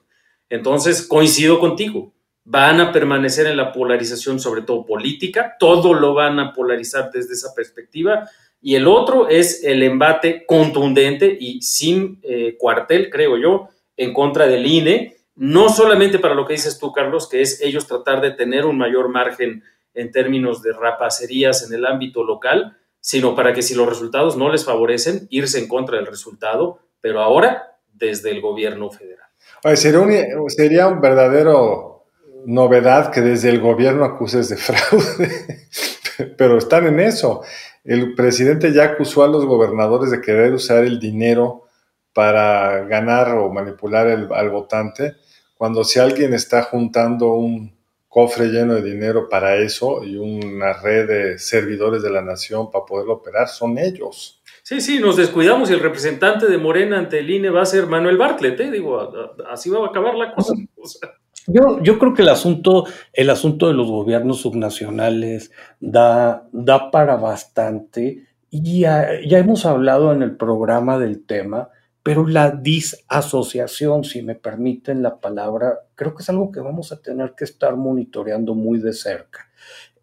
Entonces, 0.48 1.06
coincido 1.06 1.60
contigo, 1.60 2.12
van 2.44 2.80
a 2.80 2.92
permanecer 2.92 3.46
en 3.46 3.56
la 3.56 3.72
polarización, 3.72 4.40
sobre 4.40 4.62
todo 4.62 4.84
política, 4.84 5.56
todo 5.58 5.94
lo 5.94 6.14
van 6.14 6.40
a 6.40 6.52
polarizar 6.52 7.10
desde 7.12 7.34
esa 7.34 7.54
perspectiva. 7.54 8.28
y 8.62 8.74
el 8.74 8.88
otro 8.88 9.28
es 9.28 9.64
el 9.64 9.82
embate 9.82 10.44
contundente 10.44 11.34
y 11.40 11.62
sin 11.62 12.20
eh, 12.22 12.56
cuartel, 12.58 13.08
creo 13.08 13.38
yo, 13.38 13.68
en 13.96 14.12
contra 14.12 14.46
del 14.46 14.66
INE, 14.66 15.16
no 15.36 15.70
solamente 15.70 16.18
para 16.18 16.34
lo 16.34 16.46
que 16.46 16.52
dices 16.52 16.78
tú, 16.78 16.92
Carlos, 16.92 17.26
que 17.26 17.40
es 17.40 17.62
ellos 17.62 17.86
tratar 17.86 18.20
de 18.20 18.32
tener 18.32 18.66
un 18.66 18.76
mayor 18.76 19.08
margen 19.08 19.62
en 19.94 20.10
términos 20.10 20.62
de 20.62 20.72
rapacerías 20.72 21.66
en 21.66 21.72
el 21.72 21.86
ámbito 21.86 22.22
local, 22.22 22.76
sino 23.00 23.34
para 23.34 23.52
que 23.52 23.62
si 23.62 23.74
los 23.74 23.88
resultados 23.88 24.36
no 24.36 24.50
les 24.50 24.64
favorecen, 24.64 25.26
irse 25.30 25.58
en 25.58 25.68
contra 25.68 25.96
del 25.96 26.06
resultado, 26.06 26.80
pero 27.00 27.20
ahora 27.20 27.78
desde 27.92 28.30
el 28.30 28.40
gobierno 28.40 28.90
federal. 28.90 29.28
sería, 29.74 30.00
un, 30.00 30.50
sería 30.50 30.88
verdadero 30.88 32.04
novedad 32.46 33.10
que 33.10 33.20
desde 33.20 33.50
el 33.50 33.60
gobierno 33.60 34.04
acuses 34.04 34.48
de 34.48 34.56
fraude, 34.58 35.68
pero 36.36 36.58
están 36.58 36.86
en 36.86 37.00
eso. 37.00 37.42
El 37.84 38.14
presidente 38.14 38.72
ya 38.72 38.84
acusó 38.84 39.24
a 39.24 39.28
los 39.28 39.46
gobernadores 39.46 40.10
de 40.10 40.20
querer 40.20 40.52
usar 40.52 40.84
el 40.84 41.00
dinero 41.00 41.64
para 42.12 42.80
ganar 42.84 43.36
o 43.38 43.50
manipular 43.50 44.06
al 44.08 44.50
votante, 44.50 45.14
cuando 45.56 45.84
si 45.84 46.00
alguien 46.00 46.34
está 46.34 46.62
juntando 46.62 47.32
un 47.34 47.79
cofre 48.10 48.48
lleno 48.48 48.74
de 48.74 48.82
dinero 48.82 49.28
para 49.28 49.56
eso 49.56 50.02
y 50.02 50.16
una 50.16 50.72
red 50.72 51.06
de 51.06 51.38
servidores 51.38 52.02
de 52.02 52.10
la 52.10 52.20
nación 52.20 52.68
para 52.68 52.84
poderlo 52.84 53.14
operar, 53.14 53.46
son 53.46 53.78
ellos. 53.78 54.42
Sí, 54.64 54.80
sí, 54.80 54.98
nos 54.98 55.16
descuidamos 55.16 55.70
y 55.70 55.74
el 55.74 55.80
representante 55.80 56.48
de 56.48 56.58
Morena 56.58 56.98
ante 56.98 57.20
el 57.20 57.30
INE 57.30 57.50
va 57.50 57.62
a 57.62 57.66
ser 57.66 57.86
Manuel 57.86 58.16
Bartlett, 58.18 58.58
¿eh? 58.58 58.70
digo, 58.70 59.12
así 59.48 59.70
va 59.70 59.86
a 59.86 59.88
acabar 59.88 60.16
la 60.16 60.34
cosa. 60.34 60.54
Yo, 61.46 61.80
yo 61.82 62.00
creo 62.00 62.12
que 62.12 62.22
el 62.22 62.30
asunto, 62.30 62.84
el 63.12 63.30
asunto 63.30 63.68
de 63.68 63.74
los 63.74 63.88
gobiernos 63.88 64.40
subnacionales 64.40 65.52
da, 65.78 66.48
da 66.50 66.90
para 66.90 67.14
bastante 67.14 68.24
y 68.50 68.80
ya, 68.80 69.08
ya 69.24 69.38
hemos 69.38 69.64
hablado 69.66 70.12
en 70.12 70.22
el 70.22 70.36
programa 70.36 70.98
del 70.98 71.24
tema, 71.24 71.68
pero 72.02 72.26
la 72.26 72.50
disasociación, 72.50 74.04
si 74.04 74.22
me 74.22 74.34
permiten 74.34 75.02
la 75.02 75.20
palabra, 75.20 75.80
creo 75.94 76.14
que 76.14 76.22
es 76.22 76.30
algo 76.30 76.50
que 76.50 76.60
vamos 76.60 76.92
a 76.92 77.00
tener 77.00 77.34
que 77.36 77.44
estar 77.44 77.76
monitoreando 77.76 78.54
muy 78.54 78.78
de 78.78 78.92
cerca. 78.92 79.50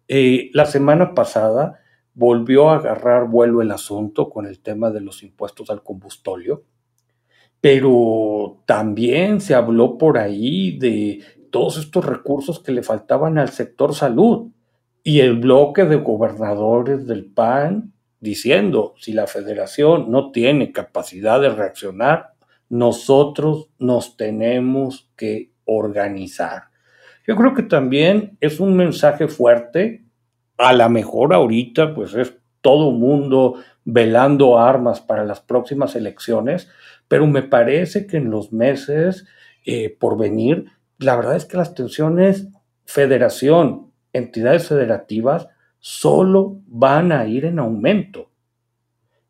Eh, 0.06 0.50
la 0.54 0.66
semana 0.66 1.14
pasada 1.14 1.80
volvió 2.14 2.70
a 2.70 2.76
agarrar 2.76 3.28
vuelo 3.28 3.62
el 3.62 3.70
asunto 3.70 4.30
con 4.30 4.46
el 4.46 4.60
tema 4.60 4.90
de 4.90 5.00
los 5.00 5.22
impuestos 5.22 5.70
al 5.70 5.82
combustóleo 5.82 6.64
pero 7.60 8.62
también 8.66 9.40
se 9.40 9.54
habló 9.54 9.98
por 9.98 10.18
ahí 10.18 10.78
de 10.78 11.22
todos 11.50 11.78
estos 11.78 12.04
recursos 12.04 12.60
que 12.60 12.72
le 12.72 12.82
faltaban 12.82 13.38
al 13.38 13.48
sector 13.48 13.94
salud 13.94 14.50
y 15.02 15.20
el 15.20 15.38
bloque 15.38 15.84
de 15.84 15.96
gobernadores 15.96 17.06
del 17.06 17.24
PAN 17.26 17.92
diciendo, 18.20 18.94
si 18.98 19.12
la 19.12 19.26
federación 19.26 20.10
no 20.10 20.30
tiene 20.30 20.72
capacidad 20.72 21.40
de 21.40 21.50
reaccionar, 21.50 22.32
nosotros 22.68 23.70
nos 23.78 24.16
tenemos 24.16 25.10
que 25.16 25.52
organizar. 25.64 26.64
Yo 27.26 27.36
creo 27.36 27.54
que 27.54 27.62
también 27.62 28.36
es 28.40 28.60
un 28.60 28.76
mensaje 28.76 29.28
fuerte, 29.28 30.04
a 30.56 30.72
la 30.72 30.88
mejor 30.88 31.34
ahorita 31.34 31.94
pues 31.94 32.14
es 32.14 32.34
todo 32.60 32.90
mundo 32.90 33.62
velando 33.84 34.58
armas 34.58 35.00
para 35.00 35.24
las 35.24 35.40
próximas 35.40 35.94
elecciones, 35.94 36.68
pero 37.06 37.26
me 37.26 37.42
parece 37.42 38.06
que 38.06 38.16
en 38.16 38.30
los 38.30 38.52
meses 38.52 39.26
eh, 39.64 39.96
por 39.98 40.18
venir, 40.18 40.66
la 40.98 41.16
verdad 41.16 41.36
es 41.36 41.44
que 41.44 41.56
las 41.56 41.74
tensiones 41.74 42.48
federación, 42.84 43.92
entidades 44.14 44.66
federativas, 44.66 45.48
solo 45.80 46.60
van 46.66 47.12
a 47.12 47.26
ir 47.26 47.44
en 47.44 47.58
aumento. 47.58 48.30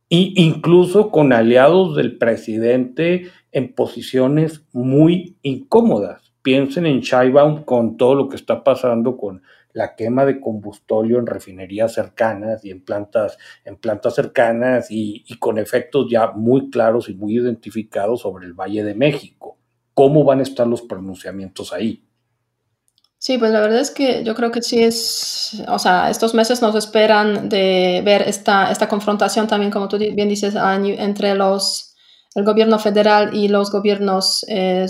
Y 0.09 0.33
incluso 0.43 1.11
con 1.11 1.33
aliados 1.33 1.95
del 1.97 2.17
presidente 2.17 3.31
en 3.53 3.75
posiciones 3.75 4.67
muy 4.73 5.37
incómodas. 5.43 6.33
Piensen 6.43 6.87
en 6.87 7.01
Sheinbaum 7.01 7.65
con 7.65 7.97
todo 7.97 8.15
lo 8.15 8.29
que 8.29 8.37
está 8.37 8.65
pasando 8.65 9.17
con 9.17 9.43
la 9.73 9.95
quema 9.95 10.25
de 10.25 10.41
combustorio 10.41 11.19
en 11.19 11.27
refinerías 11.27 11.93
cercanas 11.95 12.65
y 12.65 12.71
en 12.71 12.85
plantas, 12.85 13.39
en 13.65 13.77
plantas 13.77 14.15
cercanas 14.15 14.89
y, 14.91 15.25
con 15.39 15.59
efectos 15.59 16.07
ya 16.11 16.33
muy 16.33 16.71
claros 16.71 17.09
y 17.09 17.15
muy 17.15 17.37
identificados 17.37 18.23
sobre 18.23 18.47
el 18.47 18.55
Valle 18.55 18.83
de 18.83 18.95
México. 18.95 19.59
¿Cómo 19.95 20.25
van 20.25 20.41
a 20.41 20.43
estar 20.43 20.67
los 20.67 20.83
pronunciamientos 20.83 21.73
ahí? 21.73 22.08
Sí, 23.21 23.37
pues 23.37 23.51
la 23.51 23.61
verdad 23.61 23.81
es 23.81 23.91
que 23.91 24.23
yo 24.23 24.35
creo 24.37 24.53
que 24.53 24.63
sí 24.63 24.81
es, 24.83 25.61
o 25.67 25.79
sea, 25.81 26.09
estos 26.09 26.35
meses 26.35 26.63
nos 26.63 26.77
esperan 26.77 27.49
de 27.49 28.01
ver 28.05 28.23
esta, 28.23 28.71
esta 28.71 28.89
confrontación 28.89 29.49
también, 29.49 29.73
como 29.73 29.89
tú 29.89 29.99
bien 29.99 30.29
dices, 30.29 30.55
entre 30.57 31.35
los, 31.35 31.97
el 32.37 32.45
gobierno 32.45 32.79
federal 32.79 33.35
y 33.35 33.49
los 33.49 33.73
gobiernos 33.73 34.45
eh, 34.49 34.87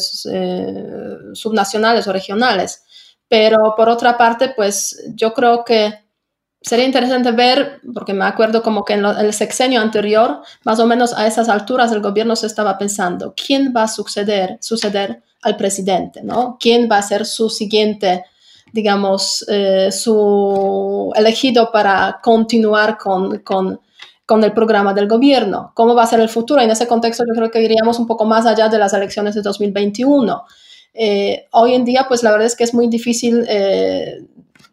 subnacionales 1.33 2.07
o 2.07 2.13
regionales. 2.13 2.83
Pero 3.29 3.75
por 3.77 3.89
otra 3.89 4.19
parte, 4.19 4.53
pues 4.55 5.03
yo 5.15 5.33
creo 5.33 5.65
que 5.65 5.95
sería 6.61 6.87
interesante 6.87 7.31
ver, 7.33 7.81
porque 7.95 8.13
me 8.13 8.25
acuerdo 8.25 8.63
como 8.63 8.85
que 8.85 8.95
en, 8.95 9.05
el 9.05 9.33
sexenio 9.33 9.81
anterior, 9.81 10.43
más 10.65 10.81
o 10.81 10.87
menos 10.87 11.15
a 11.15 11.27
esas 11.27 11.49
alturas, 11.49 11.93
el 11.93 12.01
gobierno 12.01 12.35
se 12.37 12.47
estaba 12.47 12.79
pensando, 12.79 13.35
¿quién 13.35 13.73
va 13.77 13.85
a 13.85 13.89
suceder, 13.89 14.59
suceder 14.61 15.23
al 15.43 15.57
presidente? 15.57 16.21
¿no? 16.23 16.57
¿Quién 16.61 16.89
va 16.91 16.99
a 16.99 17.03
ser 17.03 17.27
su 17.27 17.49
siguiente, 17.49 18.25
digamos, 18.73 19.45
eh, 19.49 19.91
su 19.93 21.13
elegido 21.15 21.71
para 21.71 22.19
continuar 22.23 22.99
con, 22.99 23.39
con, 23.39 23.81
con 24.27 24.43
el 24.43 24.53
programa 24.53 24.93
del 24.93 25.07
gobierno? 25.07 25.71
¿Cómo 25.75 25.95
va 25.95 26.03
a 26.03 26.09
ser 26.09 26.21
el 26.21 26.29
futuro? 26.29 26.61
En 26.61 26.71
ese 26.71 26.89
contexto 26.89 27.25
yo 27.27 27.35
creo 27.35 27.51
que 27.53 27.63
iríamos 27.63 28.01
un 28.01 28.07
poco 28.07 28.25
más 28.25 28.47
allá 28.47 28.69
de 28.69 28.79
las 28.79 28.93
elecciones 28.93 29.37
de 29.37 29.43
2021. 29.43 30.45
Eh, 30.93 31.47
hoy 31.53 31.75
en 31.75 31.85
día, 31.85 32.07
pues 32.09 32.25
la 32.25 32.33
verdad 32.33 32.47
es 32.47 32.57
que 32.57 32.65
es 32.65 32.75
muy 32.75 32.89
difícil 32.89 33.45
eh, 33.49 34.25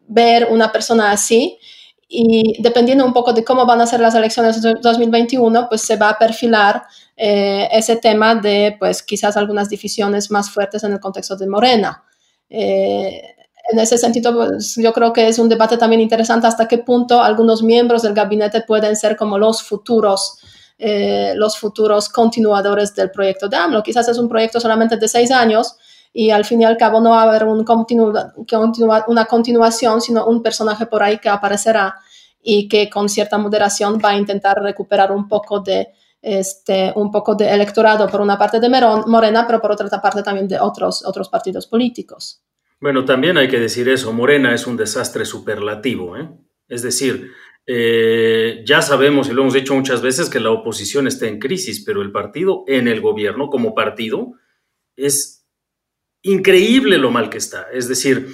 ver 0.07 0.47
una 0.49 0.71
persona 0.71 1.11
así 1.11 1.59
y 2.07 2.61
dependiendo 2.61 3.05
un 3.05 3.13
poco 3.13 3.33
de 3.33 3.43
cómo 3.43 3.65
van 3.65 3.81
a 3.81 3.87
ser 3.87 3.99
las 3.99 4.13
elecciones 4.15 4.61
de 4.61 4.75
2021, 4.81 5.67
pues 5.67 5.81
se 5.81 5.95
va 5.95 6.09
a 6.09 6.19
perfilar 6.19 6.83
eh, 7.17 7.67
ese 7.71 7.95
tema 7.95 8.35
de, 8.35 8.75
pues 8.79 9.01
quizás 9.01 9.37
algunas 9.37 9.69
divisiones 9.69 10.29
más 10.29 10.49
fuertes 10.49 10.83
en 10.83 10.93
el 10.93 10.99
contexto 10.99 11.35
de 11.35 11.47
Morena. 11.47 12.03
en 12.47 13.79
ese 13.79 13.97
sentido, 13.97 14.33
pues, 14.35 14.75
yo 14.75 14.93
creo 14.93 15.11
que 15.11 15.27
es 15.27 15.39
un 15.39 15.49
debate 15.49 15.77
también 15.77 16.01
interesante 16.01 16.45
hasta 16.45 16.67
qué 16.67 16.77
punto 16.77 17.21
algunos 17.21 17.63
miembros 17.63 18.03
del 18.03 18.13
gabinete 18.13 18.61
pueden 18.61 18.95
ser 18.95 19.15
como 19.15 19.37
los 19.37 19.63
futuros 19.63 20.37
los 20.77 21.57
futuros 21.57 22.09
continuadores 22.09 22.93
del 22.93 23.09
proyecto 23.09 23.47
de 23.47 23.55
AMLO. 23.55 23.81
Quizás 23.81 24.09
es 24.09 24.17
un 24.17 24.27
proyecto 24.27 24.59
solamente 24.59 24.97
de 24.97 25.07
seis 25.07 25.31
años, 25.31 25.77
y 26.17 26.29
al 26.29 26.45
fin 26.45 26.61
y 26.61 26.65
al 26.65 26.77
cabo 26.77 27.01
no 27.01 27.09
va 27.09 27.23
a 27.23 27.29
haber 27.29 27.43
un 27.43 27.65
una 29.07 29.25
continuación, 29.25 29.99
sino 29.99 30.25
un 30.25 30.41
personaje 30.41 30.85
por 30.85 31.03
ahí 31.03 31.17
que 31.17 31.27
aparecerá 31.27 31.95
y 32.41 32.69
que 32.69 32.89
con 32.89 33.09
cierta 33.09 33.37
moderación 33.37 33.99
va 34.03 34.11
a 34.11 34.17
intentar 34.17 34.61
recuperar 34.61 35.11
un 35.11 35.27
poco 35.27 35.59
de 35.59 35.89
este, 36.21 36.93
un 36.95 37.11
poco 37.11 37.35
de 37.35 37.51
electorado 37.51 38.07
por 38.07 38.21
una 38.21 38.37
parte 38.37 38.61
de 38.61 38.69
Morena, 38.69 39.45
pero 39.45 39.59
por 39.59 39.73
otra 39.73 40.01
parte 40.01 40.23
también 40.23 40.47
de 40.47 40.57
otros, 40.57 41.03
otros 41.05 41.27
partidos 41.27 41.67
políticos. 41.67 42.41
Bueno, 42.79 43.03
también 43.03 43.37
hay 43.37 43.49
que 43.49 43.59
decir 43.59 43.89
eso, 43.89 44.13
Morena 44.13 44.53
es 44.55 44.65
un 44.67 44.77
desastre 44.77 45.25
superlativo, 45.25 46.15
¿eh? 46.15 46.29
es 46.69 46.81
decir, 46.81 47.29
eh, 47.67 48.63
ya 48.65 48.81
sabemos 48.81 49.27
y 49.27 49.33
lo 49.33 49.41
hemos 49.41 49.53
dicho 49.53 49.75
muchas 49.75 50.01
veces 50.01 50.29
que 50.29 50.39
la 50.39 50.51
oposición 50.51 51.07
está 51.07 51.27
en 51.27 51.39
crisis, 51.39 51.83
pero 51.85 52.01
el 52.01 52.13
partido 52.13 52.63
en 52.67 52.87
el 52.87 53.01
gobierno 53.01 53.49
como 53.49 53.75
partido 53.75 54.31
es 54.95 55.34
increíble 56.25 56.97
lo 56.97 57.11
mal 57.11 57.29
que 57.29 57.37
está. 57.37 57.67
Es 57.71 57.87
decir, 57.87 58.27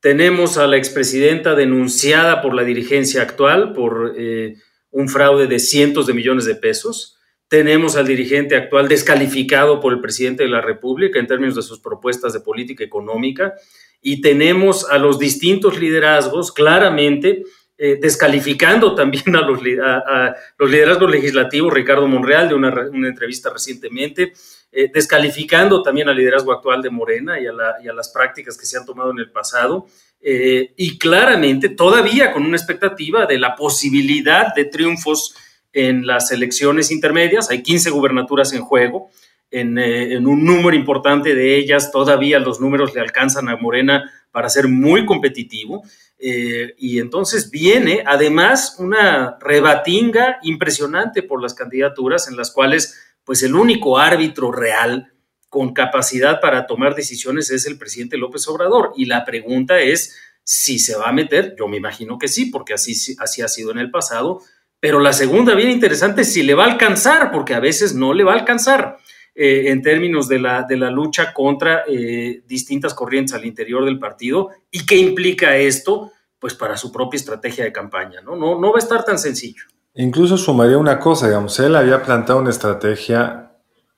tenemos 0.00 0.58
a 0.58 0.66
la 0.66 0.76
expresidenta 0.76 1.54
denunciada 1.54 2.40
por 2.40 2.54
la 2.54 2.62
dirigencia 2.62 3.22
actual 3.22 3.72
por 3.72 4.14
eh, 4.16 4.56
un 4.90 5.08
fraude 5.08 5.46
de 5.46 5.58
cientos 5.58 6.06
de 6.06 6.14
millones 6.14 6.44
de 6.44 6.54
pesos. 6.54 7.16
Tenemos 7.48 7.96
al 7.96 8.06
dirigente 8.06 8.54
actual 8.54 8.86
descalificado 8.86 9.80
por 9.80 9.94
el 9.94 10.00
presidente 10.00 10.42
de 10.44 10.50
la 10.50 10.60
República 10.60 11.18
en 11.18 11.26
términos 11.26 11.56
de 11.56 11.62
sus 11.62 11.80
propuestas 11.80 12.34
de 12.34 12.40
política 12.40 12.84
económica. 12.84 13.54
Y 14.02 14.20
tenemos 14.20 14.88
a 14.88 14.98
los 14.98 15.18
distintos 15.18 15.80
liderazgos 15.80 16.52
claramente 16.52 17.44
eh, 17.80 17.96
descalificando 18.00 18.92
también 18.92 19.36
a 19.36 19.40
los, 19.40 19.60
los, 19.62 20.70
liderazgos 20.70 21.08
legislativos, 21.08 21.72
Ricardo 21.72 22.08
Monreal 22.08 22.48
de 22.48 22.54
una, 22.54 22.74
entrevista 23.06 23.50
recientemente, 23.50 24.32
eh, 24.72 24.90
descalificando 24.92 25.80
también 25.80 26.08
al 26.08 26.16
liderazgo 26.16 26.50
actual 26.50 26.82
de 26.82 26.90
Morena 26.90 27.38
y 27.38 27.46
a, 27.46 27.92
las 27.92 28.08
prácticas 28.08 28.58
que 28.58 28.66
se 28.66 28.76
han 28.76 28.84
tomado 28.84 29.12
en 29.12 29.20
el 29.20 29.30
pasado, 29.30 29.86
eh, 30.20 30.72
y 30.76 30.98
claramente 30.98 31.68
todavía 31.68 32.32
con 32.32 32.42
una 32.42 32.56
expectativa 32.56 33.26
de 33.26 33.38
la 33.38 33.54
posibilidad 33.54 34.52
de 34.56 34.64
triunfos 34.64 35.36
en 35.72 36.04
las 36.04 36.32
elecciones 36.32 36.90
intermedias, 36.90 37.48
hay 37.48 37.62
15 37.62 37.90
gubernaturas 37.90 38.52
en 38.54 38.62
juego, 38.62 39.08
en, 39.50 40.26
un 40.26 40.44
número 40.44 40.76
importante 40.76 41.34
de 41.34 41.56
ellas, 41.56 41.90
todavía 41.90 42.38
los 42.38 42.60
números 42.60 42.94
le 42.94 43.00
alcanzan 43.00 43.48
a 43.48 43.56
Morena 43.56 44.10
para 44.30 44.48
ser 44.48 44.68
muy 44.68 45.06
competitivo. 45.06 45.84
Eh, 46.18 46.74
y 46.78 46.98
entonces 46.98 47.50
viene 47.50 48.02
además 48.04 48.76
una 48.78 49.38
rebatinga 49.40 50.38
impresionante 50.42 51.22
por 51.22 51.40
las 51.40 51.54
candidaturas 51.54 52.26
en 52.28 52.36
las 52.36 52.50
cuales 52.50 52.98
pues 53.24 53.42
el 53.42 53.54
único 53.54 53.98
árbitro 53.98 54.50
real 54.50 55.12
con 55.48 55.72
capacidad 55.72 56.40
para 56.40 56.66
tomar 56.66 56.94
decisiones 56.94 57.50
es 57.50 57.66
el 57.66 57.78
presidente 57.78 58.16
López 58.16 58.46
Obrador. 58.48 58.92
Y 58.96 59.06
la 59.06 59.24
pregunta 59.24 59.80
es 59.80 60.16
si 60.42 60.78
se 60.78 60.96
va 60.96 61.08
a 61.08 61.12
meter, 61.12 61.54
yo 61.58 61.68
me 61.68 61.76
imagino 61.76 62.18
que 62.18 62.28
sí, 62.28 62.46
porque 62.46 62.74
así, 62.74 62.94
así 63.18 63.42
ha 63.42 63.48
sido 63.48 63.70
en 63.70 63.78
el 63.78 63.90
pasado, 63.90 64.42
pero 64.80 65.00
la 65.00 65.12
segunda 65.12 65.54
bien 65.54 65.70
interesante 65.70 66.22
es 66.22 66.32
si 66.32 66.42
le 66.42 66.54
va 66.54 66.64
a 66.64 66.72
alcanzar, 66.72 67.30
porque 67.30 67.54
a 67.54 67.60
veces 67.60 67.94
no 67.94 68.14
le 68.14 68.24
va 68.24 68.32
a 68.32 68.38
alcanzar. 68.38 68.98
Eh, 69.40 69.70
en 69.70 69.82
términos 69.82 70.26
de 70.26 70.40
la, 70.40 70.64
de 70.64 70.76
la 70.76 70.90
lucha 70.90 71.32
contra 71.32 71.84
eh, 71.86 72.42
distintas 72.48 72.92
corrientes 72.92 73.34
al 73.34 73.44
interior 73.44 73.84
del 73.84 74.00
partido 74.00 74.48
y 74.68 74.84
qué 74.84 74.96
implica 74.96 75.56
esto 75.56 76.10
pues 76.40 76.54
para 76.54 76.76
su 76.76 76.90
propia 76.90 77.18
estrategia 77.18 77.62
de 77.62 77.70
campaña, 77.70 78.20
¿no? 78.20 78.34
No, 78.34 78.58
no 78.58 78.72
va 78.72 78.78
a 78.78 78.80
estar 78.80 79.04
tan 79.04 79.16
sencillo. 79.16 79.62
Incluso 79.94 80.36
sumaría 80.36 80.76
una 80.76 80.98
cosa, 80.98 81.28
digamos, 81.28 81.56
él 81.60 81.76
había 81.76 82.02
planteado 82.02 82.40
una 82.40 82.50
estrategia, 82.50 83.52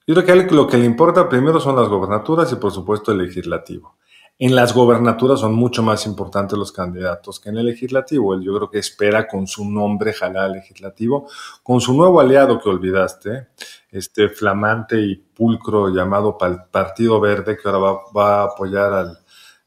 yo 0.06 0.14
creo 0.14 0.26
que 0.26 0.32
a 0.32 0.34
él 0.34 0.46
lo 0.50 0.66
que 0.66 0.76
le 0.76 0.84
importa 0.84 1.26
primero 1.26 1.58
son 1.58 1.74
las 1.74 1.88
gobernaturas 1.88 2.52
y 2.52 2.56
por 2.56 2.72
supuesto 2.72 3.10
el 3.10 3.18
legislativo. 3.18 3.96
En 4.38 4.54
las 4.54 4.74
gobernaturas 4.74 5.40
son 5.40 5.54
mucho 5.54 5.82
más 5.82 6.06
importantes 6.06 6.58
los 6.58 6.72
candidatos 6.72 7.40
que 7.40 7.50
en 7.50 7.58
el 7.58 7.66
legislativo. 7.66 8.32
Él 8.34 8.42
yo 8.42 8.54
creo 8.56 8.70
que 8.70 8.78
espera 8.78 9.28
con 9.28 9.46
su 9.46 9.70
nombre 9.70 10.14
jalar 10.14 10.44
al 10.44 10.52
legislativo, 10.52 11.28
con 11.62 11.80
su 11.82 11.92
nuevo 11.94 12.20
aliado 12.20 12.58
que 12.58 12.70
olvidaste, 12.70 13.48
este 13.90 14.28
flamante 14.28 15.00
y 15.00 15.16
pulcro 15.16 15.88
llamado 15.88 16.38
Partido 16.70 17.20
Verde, 17.20 17.56
que 17.56 17.68
ahora 17.68 18.00
va, 18.16 18.40
a 18.40 18.44
apoyar 18.44 19.16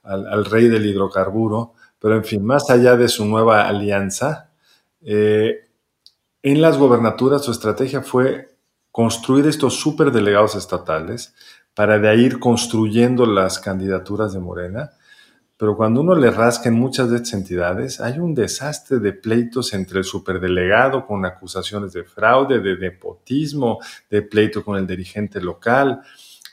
al, 0.04 0.46
rey 0.46 0.68
del 0.68 0.86
hidrocarburo. 0.86 1.74
Pero 2.00 2.16
en 2.16 2.24
fin, 2.24 2.44
más 2.44 2.70
allá 2.70 2.96
de 2.96 3.08
su 3.08 3.26
nueva 3.26 3.68
alianza, 3.68 4.50
eh, 5.02 5.70
en 6.42 6.62
las 6.62 6.78
gobernaturas 6.78 7.44
su 7.44 7.52
estrategia 7.52 8.02
fue 8.02 8.56
construir 8.92 9.48
estos 9.48 9.80
superdelegados 9.80 10.56
estatales 10.56 11.34
para 11.74 12.00
de 12.00 12.10
ahí 12.10 12.22
ir 12.26 12.40
construyendo 12.40 13.26
las 13.26 13.60
candidaturas 13.60 14.34
de 14.34 14.40
Morena 14.40 14.92
pero 15.64 15.78
cuando 15.78 16.02
uno 16.02 16.14
le 16.14 16.30
rasca 16.30 16.68
en 16.68 16.76
muchas 16.76 17.10
de 17.10 17.16
estas 17.16 17.36
entidades, 17.36 18.02
hay 18.02 18.20
un 18.20 18.36
desastre 18.36 19.00
de 19.00 19.14
pleitos 19.14 19.74
entre 19.74 20.00
el 20.00 20.04
superdelegado 20.04 21.08
con 21.08 21.26
acusaciones 21.26 21.94
de 21.94 22.04
fraude, 22.04 22.60
de 22.60 22.78
nepotismo, 22.78 23.80
de 24.10 24.24
pleito 24.24 24.62
con 24.62 24.78
el 24.78 24.86
dirigente 24.86 25.40
local. 25.40 26.02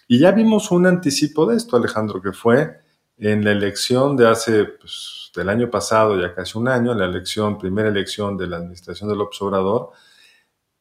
Y 0.07 0.21
ya 0.21 0.31
vimos 0.31 0.71
un 0.71 0.87
anticipo 0.87 1.45
de 1.45 1.57
esto, 1.57 1.77
Alejandro, 1.77 2.23
que 2.23 2.31
fue 2.31 2.83
en 3.19 3.45
la 3.45 3.51
elección 3.51 4.17
de 4.17 4.29
hace, 4.29 4.65
pues, 4.67 5.33
del 5.35 5.49
año 5.49 5.69
pasado, 5.69 6.17
ya 6.17 6.33
casi 6.33 6.57
un 6.57 6.69
año, 6.69 6.95
la 6.95 7.07
elección, 7.07 7.59
primera 7.59 7.89
elección 7.89 8.37
de 8.37 8.47
la 8.47 8.59
administración 8.59 9.11
del 9.11 9.23
Obrador, 9.23 9.91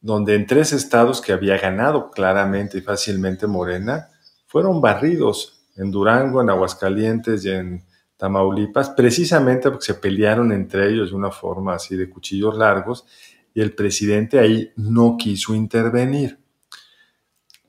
donde 0.00 0.36
en 0.36 0.46
tres 0.46 0.72
estados 0.72 1.20
que 1.20 1.32
había 1.32 1.58
ganado 1.58 2.12
claramente 2.12 2.78
y 2.78 2.82
fácilmente 2.82 3.48
Morena, 3.48 4.08
fueron 4.46 4.80
barridos 4.80 5.64
en 5.74 5.90
Durango, 5.90 6.40
en 6.40 6.50
Aguascalientes 6.50 7.44
y 7.44 7.50
en 7.50 7.89
Tamaulipas, 8.20 8.90
precisamente 8.90 9.70
porque 9.70 9.86
se 9.86 9.94
pelearon 9.94 10.52
entre 10.52 10.90
ellos 10.90 11.08
de 11.08 11.16
una 11.16 11.30
forma 11.30 11.76
así 11.76 11.96
de 11.96 12.10
cuchillos 12.10 12.54
largos 12.54 13.06
y 13.54 13.62
el 13.62 13.72
presidente 13.72 14.38
ahí 14.38 14.70
no 14.76 15.16
quiso 15.18 15.54
intervenir. 15.54 16.38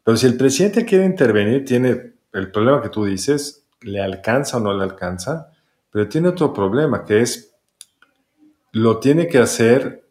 Pero 0.03 0.17
si 0.17 0.25
el 0.25 0.35
presidente 0.35 0.83
quiere 0.83 1.05
intervenir, 1.05 1.63
tiene 1.63 2.15
el 2.33 2.51
problema 2.51 2.81
que 2.81 2.89
tú 2.89 3.05
dices, 3.05 3.65
le 3.79 4.01
alcanza 4.01 4.57
o 4.57 4.59
no 4.59 4.73
le 4.73 4.83
alcanza, 4.83 5.51
pero 5.89 6.09
tiene 6.09 6.27
otro 6.27 6.53
problema 6.53 7.05
que 7.05 7.21
es, 7.21 7.55
lo 8.73 8.99
tiene 8.99 9.27
que 9.27 9.37
hacer 9.37 10.05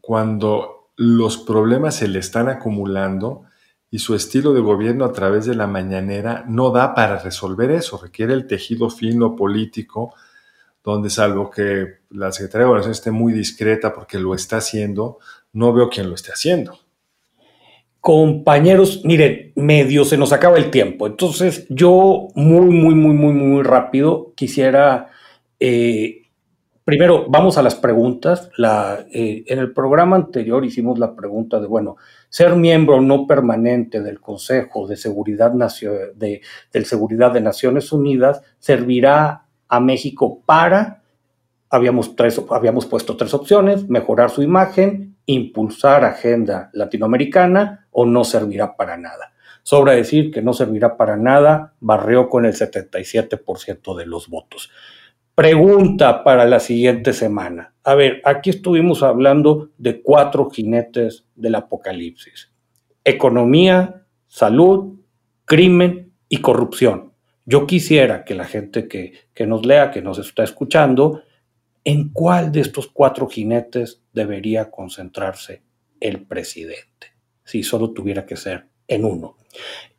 cuando 0.00 0.88
los 0.96 1.36
problemas 1.36 1.96
se 1.96 2.08
le 2.08 2.18
están 2.18 2.48
acumulando 2.48 3.44
y 3.92 3.98
su 3.98 4.14
estilo 4.14 4.54
de 4.54 4.60
gobierno 4.62 5.04
a 5.04 5.12
través 5.12 5.44
de 5.44 5.54
la 5.54 5.66
mañanera 5.66 6.46
no 6.48 6.70
da 6.70 6.94
para 6.94 7.18
resolver 7.18 7.70
eso, 7.70 8.00
requiere 8.02 8.32
el 8.32 8.46
tejido 8.46 8.88
fino 8.88 9.36
político, 9.36 10.14
donde 10.82 11.10
salvo 11.10 11.50
que 11.50 11.98
la 12.08 12.32
Secretaría 12.32 12.64
de 12.64 12.68
Gobernación 12.68 12.92
esté 12.92 13.10
muy 13.10 13.34
discreta 13.34 13.92
porque 13.92 14.18
lo 14.18 14.34
está 14.34 14.56
haciendo, 14.56 15.18
no 15.52 15.74
veo 15.74 15.90
quién 15.90 16.08
lo 16.08 16.14
esté 16.14 16.32
haciendo. 16.32 16.78
Compañeros, 18.00 19.02
miren, 19.04 19.52
medio 19.56 20.06
se 20.06 20.16
nos 20.16 20.32
acaba 20.32 20.56
el 20.56 20.70
tiempo, 20.70 21.06
entonces 21.06 21.66
yo 21.68 22.28
muy, 22.34 22.70
muy, 22.70 22.94
muy, 22.94 23.12
muy, 23.14 23.34
muy 23.34 23.62
rápido 23.62 24.32
quisiera 24.34 25.10
eh, 25.60 26.21
Primero, 26.84 27.26
vamos 27.28 27.58
a 27.58 27.62
las 27.62 27.76
preguntas. 27.76 28.50
La, 28.56 29.06
eh, 29.12 29.44
en 29.46 29.58
el 29.60 29.72
programa 29.72 30.16
anterior 30.16 30.64
hicimos 30.64 30.98
la 30.98 31.14
pregunta 31.14 31.60
de, 31.60 31.66
bueno, 31.68 31.96
ser 32.28 32.56
miembro 32.56 33.00
no 33.00 33.26
permanente 33.26 34.02
del 34.02 34.20
Consejo 34.20 34.88
de 34.88 34.96
Seguridad, 34.96 35.52
de, 35.52 36.40
Seguridad 36.84 37.32
de 37.32 37.40
Naciones 37.40 37.92
Unidas 37.92 38.42
servirá 38.58 39.44
a 39.68 39.80
México 39.80 40.42
para, 40.44 41.02
habíamos, 41.70 42.16
tres, 42.16 42.40
habíamos 42.50 42.86
puesto 42.86 43.16
tres 43.16 43.32
opciones, 43.32 43.88
mejorar 43.88 44.30
su 44.30 44.42
imagen, 44.42 45.16
impulsar 45.26 46.04
agenda 46.04 46.68
latinoamericana 46.72 47.86
o 47.92 48.06
no 48.06 48.24
servirá 48.24 48.76
para 48.76 48.96
nada. 48.96 49.32
Sobra 49.62 49.92
decir 49.92 50.32
que 50.32 50.42
no 50.42 50.52
servirá 50.52 50.96
para 50.96 51.16
nada, 51.16 51.74
barrió 51.78 52.28
con 52.28 52.44
el 52.44 52.54
77% 52.54 53.96
de 53.96 54.06
los 54.06 54.28
votos. 54.28 54.70
Pregunta 55.34 56.24
para 56.24 56.44
la 56.44 56.60
siguiente 56.60 57.14
semana. 57.14 57.74
A 57.84 57.94
ver, 57.94 58.20
aquí 58.24 58.50
estuvimos 58.50 59.02
hablando 59.02 59.70
de 59.78 60.02
cuatro 60.02 60.50
jinetes 60.50 61.24
del 61.34 61.54
apocalipsis. 61.54 62.52
Economía, 63.02 64.04
salud, 64.28 64.98
crimen 65.46 66.12
y 66.28 66.38
corrupción. 66.38 67.12
Yo 67.46 67.66
quisiera 67.66 68.24
que 68.24 68.34
la 68.34 68.44
gente 68.44 68.88
que, 68.88 69.14
que 69.32 69.46
nos 69.46 69.64
lea, 69.64 69.90
que 69.90 70.02
nos 70.02 70.18
está 70.18 70.44
escuchando, 70.44 71.22
en 71.82 72.10
cuál 72.10 72.52
de 72.52 72.60
estos 72.60 72.88
cuatro 72.88 73.26
jinetes 73.26 74.02
debería 74.12 74.70
concentrarse 74.70 75.62
el 75.98 76.26
presidente, 76.26 77.14
si 77.42 77.62
solo 77.62 77.92
tuviera 77.92 78.26
que 78.26 78.36
ser 78.36 78.66
en 78.86 79.06
uno. 79.06 79.38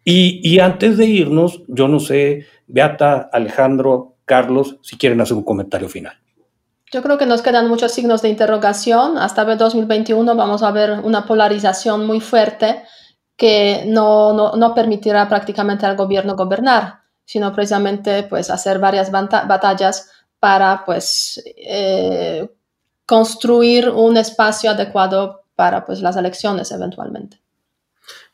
Y, 0.06 0.48
y 0.48 0.60
antes 0.60 0.98
de 0.98 1.06
irnos, 1.06 1.63
yo 1.67 1.88
no 1.88 2.00
sé, 2.00 2.46
Beata, 2.67 3.30
Alejandro, 3.34 4.12
Carlos, 4.26 4.78
si 4.82 4.98
quieren 4.98 5.22
hacer 5.22 5.36
un 5.36 5.44
comentario 5.44 5.90
final. 5.90 6.18
Yo 6.92 7.02
creo 7.02 7.18
que 7.18 7.26
nos 7.26 7.42
quedan 7.42 7.68
muchos 7.68 7.92
signos 7.92 8.22
de 8.22 8.30
interrogación. 8.30 9.18
Hasta 9.18 9.42
el 9.42 9.58
2021 9.58 10.36
vamos 10.36 10.62
a 10.62 10.72
ver 10.72 11.00
una 11.04 11.26
polarización 11.26 12.06
muy 12.06 12.22
fuerte 12.22 12.84
que 13.36 13.84
no, 13.88 14.56
no, 14.56 14.76
permitirá 14.76 15.28
prácticamente 15.28 15.88
al 15.88 15.98
gobierno 15.98 16.36
gobernar, 16.36 17.00
sino 17.26 17.52
precisamente 17.52 18.24
pues, 18.24 18.52
hacer 18.52 18.78
varias 18.78 19.10
batallas 19.10 20.12
para 20.40 20.86
pues, 20.86 21.44
eh, 21.58 22.48
construir 23.08 23.90
un 23.90 24.18
espacio 24.18 24.70
adecuado 24.70 25.46
para 25.56 25.86
pues, 25.86 26.00
las 26.00 26.16
elecciones 26.16 26.72
eventualmente. 26.72 27.40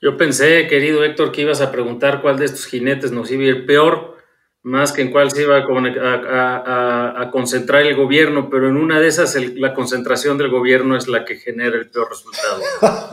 Yo 0.01 0.17
pensé, 0.17 0.67
querido 0.67 1.03
Héctor, 1.05 1.31
que 1.31 1.43
ibas 1.43 1.61
a 1.61 1.71
preguntar 1.71 2.21
cuál 2.21 2.37
de 2.37 2.45
estos 2.45 2.65
jinetes 2.65 3.11
nos 3.11 3.31
iba 3.31 3.43
a 3.43 3.47
ir 3.47 3.65
peor 3.65 4.18
más 4.63 4.91
que 4.91 5.01
en 5.01 5.11
cuál 5.11 5.31
se 5.31 5.43
iba 5.43 5.57
a, 5.57 7.29
concentrar 7.31 7.83
el 7.83 7.95
gobierno, 7.95 8.49
pero 8.49 8.67
en 8.67 8.77
una 8.77 8.99
de 8.99 9.07
esas 9.07 9.35
la 9.35 9.73
concentración 9.73 10.37
del 10.37 10.49
gobierno 10.49 10.97
es 10.97 11.07
la 11.07 11.23
que 11.25 11.35
genera 11.35 11.77
el 11.77 11.89
peor 11.89 12.09
resultado. 12.09 12.61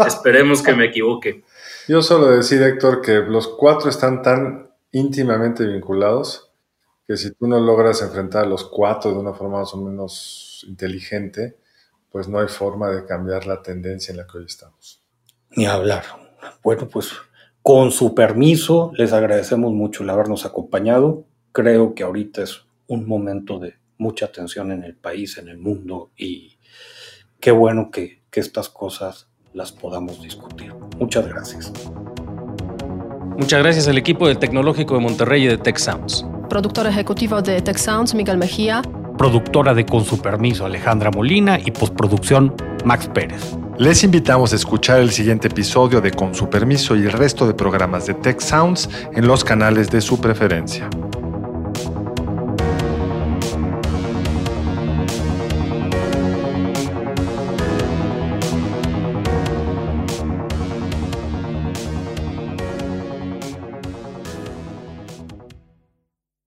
Esperemos 0.07 0.63
que 0.63 0.75
me 0.75 0.87
equivoque. 0.87 1.45
Yo 1.89 2.03
solo 2.03 2.29
decir, 2.29 2.63
Héctor, 2.63 3.01
que 3.01 3.19
los 3.19 3.47
cuatro 3.49 3.89
están 3.89 4.23
tan 4.23 4.71
íntimamente 4.91 5.65
vinculados 5.65 6.51
que 7.07 7.17
si 7.17 7.33
tú 7.33 7.47
no 7.47 7.61
logras 7.61 8.03
enfrentar 8.03 8.45
a 8.45 8.49
los 8.49 8.65
cuatro 8.65 9.13
de 9.13 9.19
una 9.19 9.33
forma 9.33 9.61
más 9.61 9.73
o 9.75 9.77
menos 9.77 10.65
inteligente, 10.67 11.57
pues 12.11 12.27
no 12.27 12.41
hay 12.41 12.49
forma 12.49 12.91
de 12.91 13.05
cambiar 13.05 13.47
la 13.47 13.63
tendencia 13.63 14.11
en 14.11 14.19
la 14.19 14.27
que 14.27 14.39
hoy 14.39 14.47
estamos. 14.47 15.05
Ni 15.51 15.67
hablar. 15.67 16.05
Bueno, 16.65 16.89
pues 16.89 17.13
con 17.63 17.93
su 17.93 18.15
permiso, 18.15 18.91
les 18.95 19.13
agradecemos 19.13 19.73
mucho 19.73 20.03
el 20.03 20.11
habernos 20.11 20.45
acompañado 20.45 21.27
creo 21.57 21.95
que 21.95 22.03
ahorita 22.03 22.43
es 22.43 22.67
un 22.87 23.09
momento 23.09 23.59
de 23.59 23.77
mucha 23.97 24.31
tensión 24.31 24.73
en 24.73 24.85
el 24.85 24.95
país, 24.95 25.39
en 25.39 25.49
el 25.49 25.57
mundo, 25.57 26.11
y 26.15 26.59
qué 27.41 27.51
bueno 27.51 27.91
que, 27.91 28.25
estas 28.37 28.69
cosas 28.69 29.31
las 29.55 29.73
podamos 29.73 30.21
discutir. 30.21 30.71
Muchas 30.99 31.27
gracias. 31.27 31.73
Muchas 33.39 33.63
gracias 33.63 33.89
al 33.89 33.97
equipo 33.97 34.29
del 34.29 34.37
Tecnológico 34.37 34.93
de 34.93 35.01
Monterrey 35.01 35.45
y 35.45 35.47
de 35.47 35.57
Tech 35.57 35.79
Sounds. 35.79 36.27
Productor 36.51 36.87
ejecutivo 36.87 37.41
de 37.41 37.63
Tech 37.63 37.79
Sounds, 37.79 38.15
Miguel 38.15 38.37
Mejía. 38.37 38.83
Productora 39.17 39.73
de 39.73 39.87
Con 39.87 40.05
su 40.05 40.21
permiso, 40.21 40.67
Alejandra 40.67 41.11
Molina 41.11 41.59
y 41.59 41.71
postproducción, 41.71 42.55
Max 42.85 43.09
Pérez. 43.09 43.57
Les 43.79 44.05
invitamos 44.05 44.53
a 44.53 44.57
escuchar 44.57 45.01
el 45.01 45.11
siguiente 45.11 45.49
episodio 45.49 46.03
de 46.03 46.11
Con 46.11 46.35
su 46.35 46.51
permiso 46.51 46.95
y 46.95 47.07
el 47.07 47.13
resto 47.13 47.47
de 47.47 47.55
programas 47.55 48.05
de 48.05 48.13
Tech 48.13 48.41
Sounds 48.41 48.91
en 49.15 49.27
los 49.27 49.45
canales 49.45 49.91
de 49.91 50.03
su 50.03 50.21
preferencia. 50.21 50.91